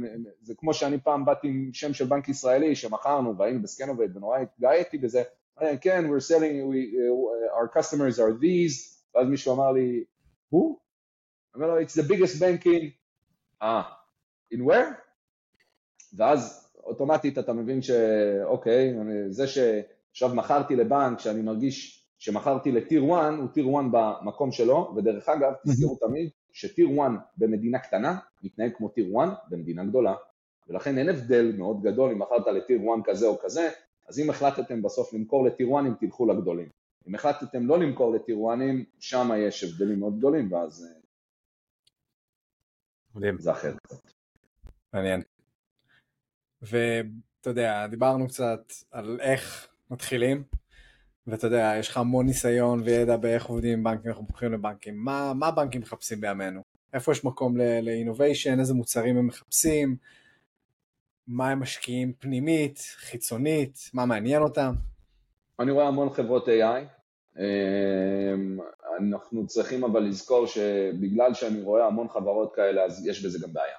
[0.42, 4.38] זה כמו שאני פעם באתי עם שם של בנק ישראלי שמכרנו והיינו ב Scanovate ונורא
[4.38, 5.24] התגאיתי בזה,
[5.82, 10.04] כן, we're selling, we, uh, our customers are these, ואז מישהו אמר לי,
[10.54, 10.58] who?
[11.56, 12.84] אמר לו, it's the biggest bank in,
[13.62, 13.82] אה,
[14.54, 14.94] in where?
[16.18, 18.94] ואז אוטומטית אתה מבין שאוקיי,
[19.30, 25.30] זה שעכשיו מכרתי לבנק שאני מרגיש שמכרתי לטיר 1 הוא טיר 1 במקום שלו, ודרך
[25.30, 30.16] אגב, תזכרו תמיד שטיר 1 במדינה קטנה מתנהג כמו טיר 1 במדינה גדולה,
[30.68, 33.70] ולכן אין הבדל מאוד גדול אם מכרת לטיר 1 כזה או כזה,
[34.08, 36.70] אז אם החלטתם בסוף למכור לטיר 1 תלכו לגדולים.
[37.08, 38.60] אם החלטתם לא למכור לטיר 1
[39.00, 41.00] שם יש הבדלים מאוד גדולים, ואז אה,
[43.16, 43.38] מדהים.
[43.40, 44.12] זה אחר קצת.
[44.94, 45.22] מעניין.
[46.62, 50.44] ואתה יודע, דיברנו קצת על איך מתחילים,
[51.28, 54.98] ואתה יודע, יש לך המון ניסיון וידע באיך עובדים עם בנקים, איך מוכרים לבנקים.
[54.98, 56.62] מה, מה הבנקים מחפשים בימינו?
[56.94, 59.96] איפה יש מקום לאינוביישן, איזה מוצרים הם מחפשים,
[61.28, 64.74] מה הם משקיעים פנימית, חיצונית, מה מעניין אותם?
[65.60, 66.86] אני רואה המון חברות AI.
[67.40, 68.60] אמ,
[69.00, 73.78] אנחנו צריכים אבל לזכור שבגלל שאני רואה המון חברות כאלה, אז יש בזה גם בעיה.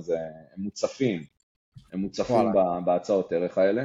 [0.00, 0.18] זה,
[0.54, 1.22] הם מוצפים,
[1.92, 2.46] הם מוצפים
[2.84, 3.84] בהצעות ערך האלה.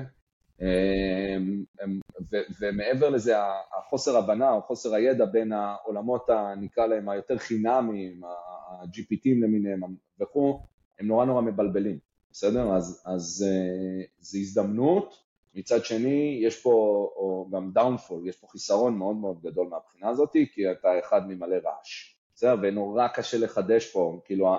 [2.19, 3.33] אמ, ומעבר לזה
[3.77, 9.79] החוסר הבנה או חוסר הידע בין העולמות, נקרא להם היותר חינמיים, ה-GPTים למיניהם
[10.21, 10.59] וכו',
[10.99, 11.99] הם נורא נורא מבלבלים,
[12.31, 12.71] בסדר?
[12.75, 16.71] אז, אז אה, זו הזדמנות, מצד שני יש פה
[17.15, 21.55] או גם דאונפול, יש פה חיסרון מאוד מאוד גדול מהבחינה הזאת, כי אתה אחד ממלא
[21.55, 22.55] רעש, בסדר?
[22.61, 24.55] ונורא קשה לחדש פה, כאילו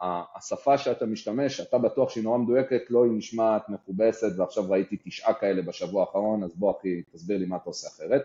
[0.00, 5.34] השפה שאתה משתמש, אתה בטוח שהיא נורא מדויקת, לא היא נשמעת מכובסת ועכשיו ראיתי תשעה
[5.34, 8.22] כאלה בשבוע האחרון, אז בוא אחי תסביר לי מה אתה עושה אחרת.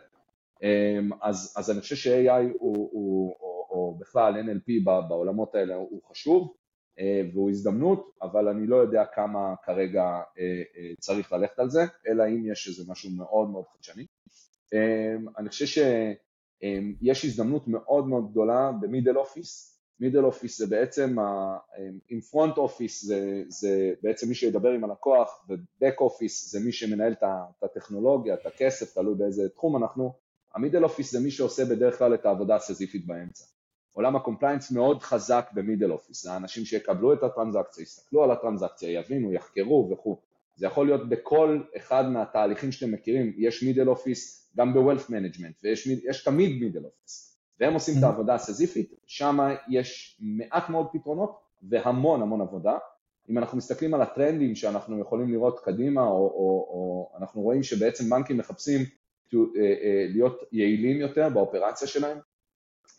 [0.63, 6.01] אמ, אז, אז אני חושב ש-AI הוא, הוא, או, או בכלל NLP בעולמות האלה הוא
[6.09, 6.53] חשוב
[6.99, 10.43] אה, והוא הזדמנות, אבל אני לא יודע כמה כרגע אה,
[10.77, 14.05] אה, צריך ללכת על זה, אלא אם יש איזה משהו מאוד מאוד חדשני.
[14.73, 21.15] אמ, אני חושב שיש הזדמנות מאוד מאוד גדולה ב middle office, middle office זה בעצם,
[22.09, 23.05] עם front office
[23.47, 28.45] זה, בעצם מי שידבר עם הלקוח ו back office זה מי שמנהל את הטכנולוגיה, את
[28.45, 30.13] הכסף, תלוי באיזה תחום אנחנו,
[30.55, 33.45] ה middle office זה מי שעושה בדרך כלל את העבודה הסיזיפית באמצע.
[33.93, 38.31] עולם ה compliance מאוד חזק ב middle office, זה האנשים שיקבלו את הטרנזקציה, יסתכלו על
[38.31, 40.17] הטרנזקציה, יבינו, יחקרו וכו'.
[40.55, 46.23] זה יכול להיות בכל אחד מהתהליכים שאתם מכירים, יש middle office גם ב-Wealth Management ויש
[46.25, 47.30] תמיד middle office.
[47.61, 49.37] והם עושים את העבודה הסיזיפית, שם
[49.69, 51.39] יש מעט מאוד פתרונות
[51.69, 52.77] והמון המון עבודה.
[53.29, 58.09] אם אנחנו מסתכלים על הטרנדים שאנחנו יכולים לראות קדימה, או, או, או אנחנו רואים שבעצם
[58.09, 58.81] בנקים מחפשים
[59.33, 62.17] אה, אה, להיות יעילים יותר באופרציה שלהם,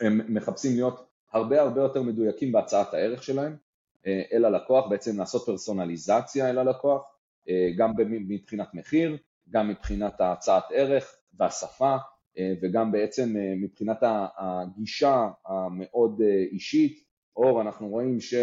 [0.01, 3.57] הם מחפשים להיות הרבה הרבה יותר מדויקים בהצעת הערך שלהם
[4.07, 7.03] אה, אל הלקוח, בעצם לעשות פרסונליזציה אל הלקוח,
[7.77, 9.17] גם מבחינת מחיר,
[9.51, 11.97] גם מבחינת הצעת ערך והשפה,
[12.62, 13.99] וגם בעצם אה, מבחינת
[14.37, 17.05] הגישה המאוד אה, אישית,
[17.37, 18.35] אור אנחנו רואים ש...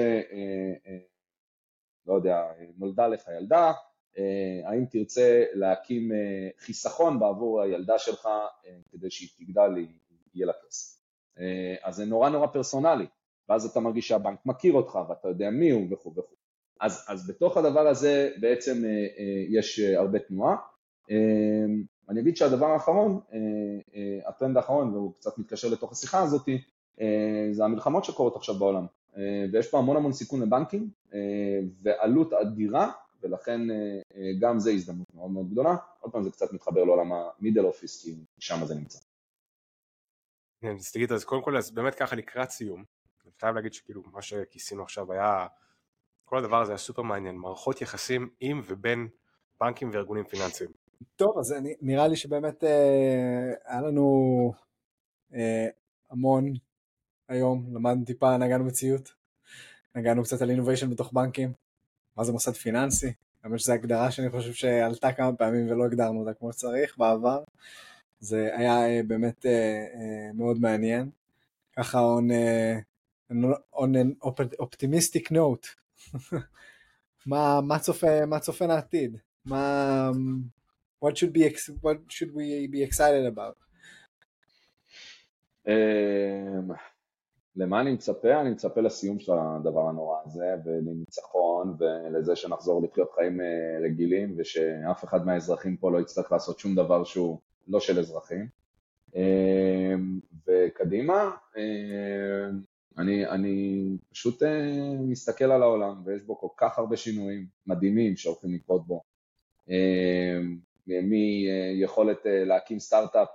[2.06, 2.44] לא יודע,
[2.78, 3.72] נולדה לך ילדה,
[4.66, 6.12] האם תרצה להקים
[6.60, 8.30] חיסכון בעבור הילדה שלך
[8.92, 9.72] כדי שהיא תגדל,
[10.34, 11.02] יהיה לה כסף.
[11.84, 13.06] אז זה נורא נורא פרסונלי,
[13.50, 16.36] ואז אתה מרגיש שהבנק מכיר אותך ואתה יודע מי הוא וכו' וכו'.
[16.80, 18.84] אז, אז בתוך הדבר הזה בעצם
[19.50, 20.56] יש הרבה תנועה.
[22.10, 23.38] אני אגיד שהדבר האחרון, אה,
[23.96, 26.50] אה, הטרנד האחרון, והוא קצת מתקשר לתוך השיחה הזאת,
[27.02, 28.86] אה, זה המלחמות שקורות עכשיו בעולם.
[29.52, 30.90] ויש פה המון המון סיכון לבנקים,
[31.82, 32.92] ועלות אדירה,
[33.22, 33.62] ולכן
[34.40, 35.76] גם זה הזדמנות מאוד מאוד גדולה.
[36.00, 39.00] עוד פעם זה קצת מתחבר לעולם המידל אופיס, כי שם זה נמצא.
[40.62, 42.84] כן, אז תגיד, אז קודם כל, אז באמת ככה לקראת סיום,
[43.26, 45.48] אני חייב להגיד שכאילו מה שכיסינו עכשיו היה,
[46.26, 49.08] כל הדבר הזה היה סופר מעניין, מערכות יחסים עם ובין
[49.62, 50.70] בנקים וארגונים פיננסיים.
[51.16, 54.54] טוב, אז אני, נראה לי שבאמת אה, היה לנו
[55.34, 55.68] אה,
[56.10, 56.54] המון
[57.28, 59.14] היום, למדנו טיפה, נגענו בציות,
[59.96, 61.54] נגענו קצת על אינוביישן בתוך בנקים,
[62.18, 66.34] מה זה מוסד פיננסי, האמת שזו הגדרה שאני חושב שעלתה כמה פעמים ולא הגדרנו אותה
[66.34, 67.44] כמו שצריך בעבר,
[68.20, 71.10] זה היה אה, באמת אה, אה, מאוד מעניין,
[71.78, 72.80] ככה on, אה,
[73.76, 74.28] on an
[74.62, 75.68] optimistic note,
[77.26, 79.18] מה, מה, צופה, מה צופה לעתיד?
[79.46, 80.12] מה,
[81.02, 81.44] what should be
[81.82, 83.56] what should we be excited about?
[85.68, 86.74] Um,
[87.56, 88.42] למה אני מצפה?
[88.42, 95.04] אני מצפה לסיום של הדבר הנורא הזה ולניצחון ולזה שנחזור לחיות חיים אה, רגילים ושאף
[95.04, 98.48] אחד מהאזרחים פה לא יצטרך לעשות שום דבר שהוא לא של אזרחים.
[99.16, 102.62] אמ, וקדימה, אמ,
[102.98, 108.54] אני, אני פשוט אה, מסתכל על העולם ויש בו כל כך הרבה שינויים מדהימים שהולכים
[108.54, 109.02] לקרות בו.
[110.90, 113.28] מיכולת אה, להקים סטארט-אפ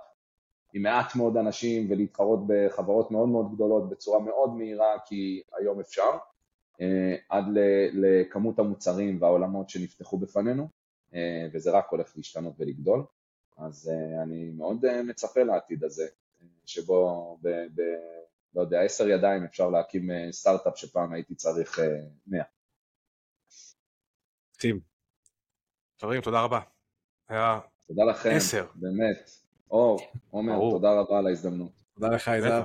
[0.73, 6.11] עם מעט מאוד אנשים ולהתחרות בחברות מאוד מאוד גדולות בצורה מאוד מהירה, כי היום אפשר,
[6.81, 7.45] אה, עד
[7.93, 10.67] לכמות המוצרים והעולמות שנפתחו בפנינו,
[11.13, 13.03] אה, וזה רק הולך להשתנות ולגדול.
[13.57, 13.91] אז
[14.23, 16.07] אני מאוד מצפה לעתיד הזה,
[16.65, 17.47] שבו ב...
[17.47, 17.81] ב
[18.55, 21.79] לא יודע, עשר ידיים אפשר להקים סטארט-אפ שפעם הייתי צריך
[22.27, 22.43] מאה.
[24.57, 24.79] טים.
[26.01, 26.74] חברים, תודה רבה.
[27.29, 28.65] היה תודה לכם, עשר.
[28.75, 29.31] באמת.
[29.71, 29.99] אור,
[30.31, 31.71] עומר, תודה רבה על ההזדמנות.
[31.93, 32.63] תודה לך, יזהר.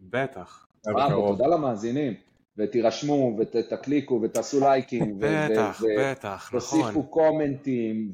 [0.00, 0.66] בטח.
[0.86, 2.14] אה, תודה למאזינים.
[2.58, 5.18] ותירשמו, ותקליקו, ותעשו לייקים.
[5.18, 6.80] בטח, בטח, נכון.
[6.80, 8.12] תוסיפו קומנטים,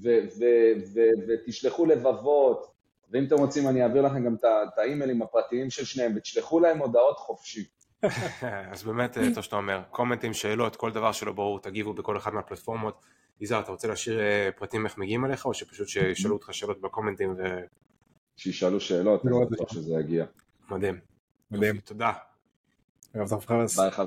[1.28, 2.74] ותשלחו לבבות.
[3.10, 7.18] ואם אתם רוצים, אני אעביר לכם גם את האימיילים הפרטיים של שניהם, ותשלחו להם הודעות
[7.18, 7.64] חופשי.
[8.72, 13.00] אז באמת, טוב שאתה אומר, קומנטים, שאלות, כל דבר שלא ברור, תגיבו בכל אחת מהפלטפורמות.
[13.40, 17.34] יזהר, אתה רוצה להשאיר אה, פרטים איך מגיעים אליך, או שפשוט שישאלו אותך שאלות בקומנטים
[17.38, 17.42] ו...
[18.36, 20.24] שישאלו שאלות, אני בטוח שזה יגיע.
[20.70, 20.98] מדהים.
[21.50, 21.78] מדהים.
[21.78, 22.12] תודה.
[23.14, 23.66] ערב טוב חברים.
[23.76, 23.94] ביי חברים.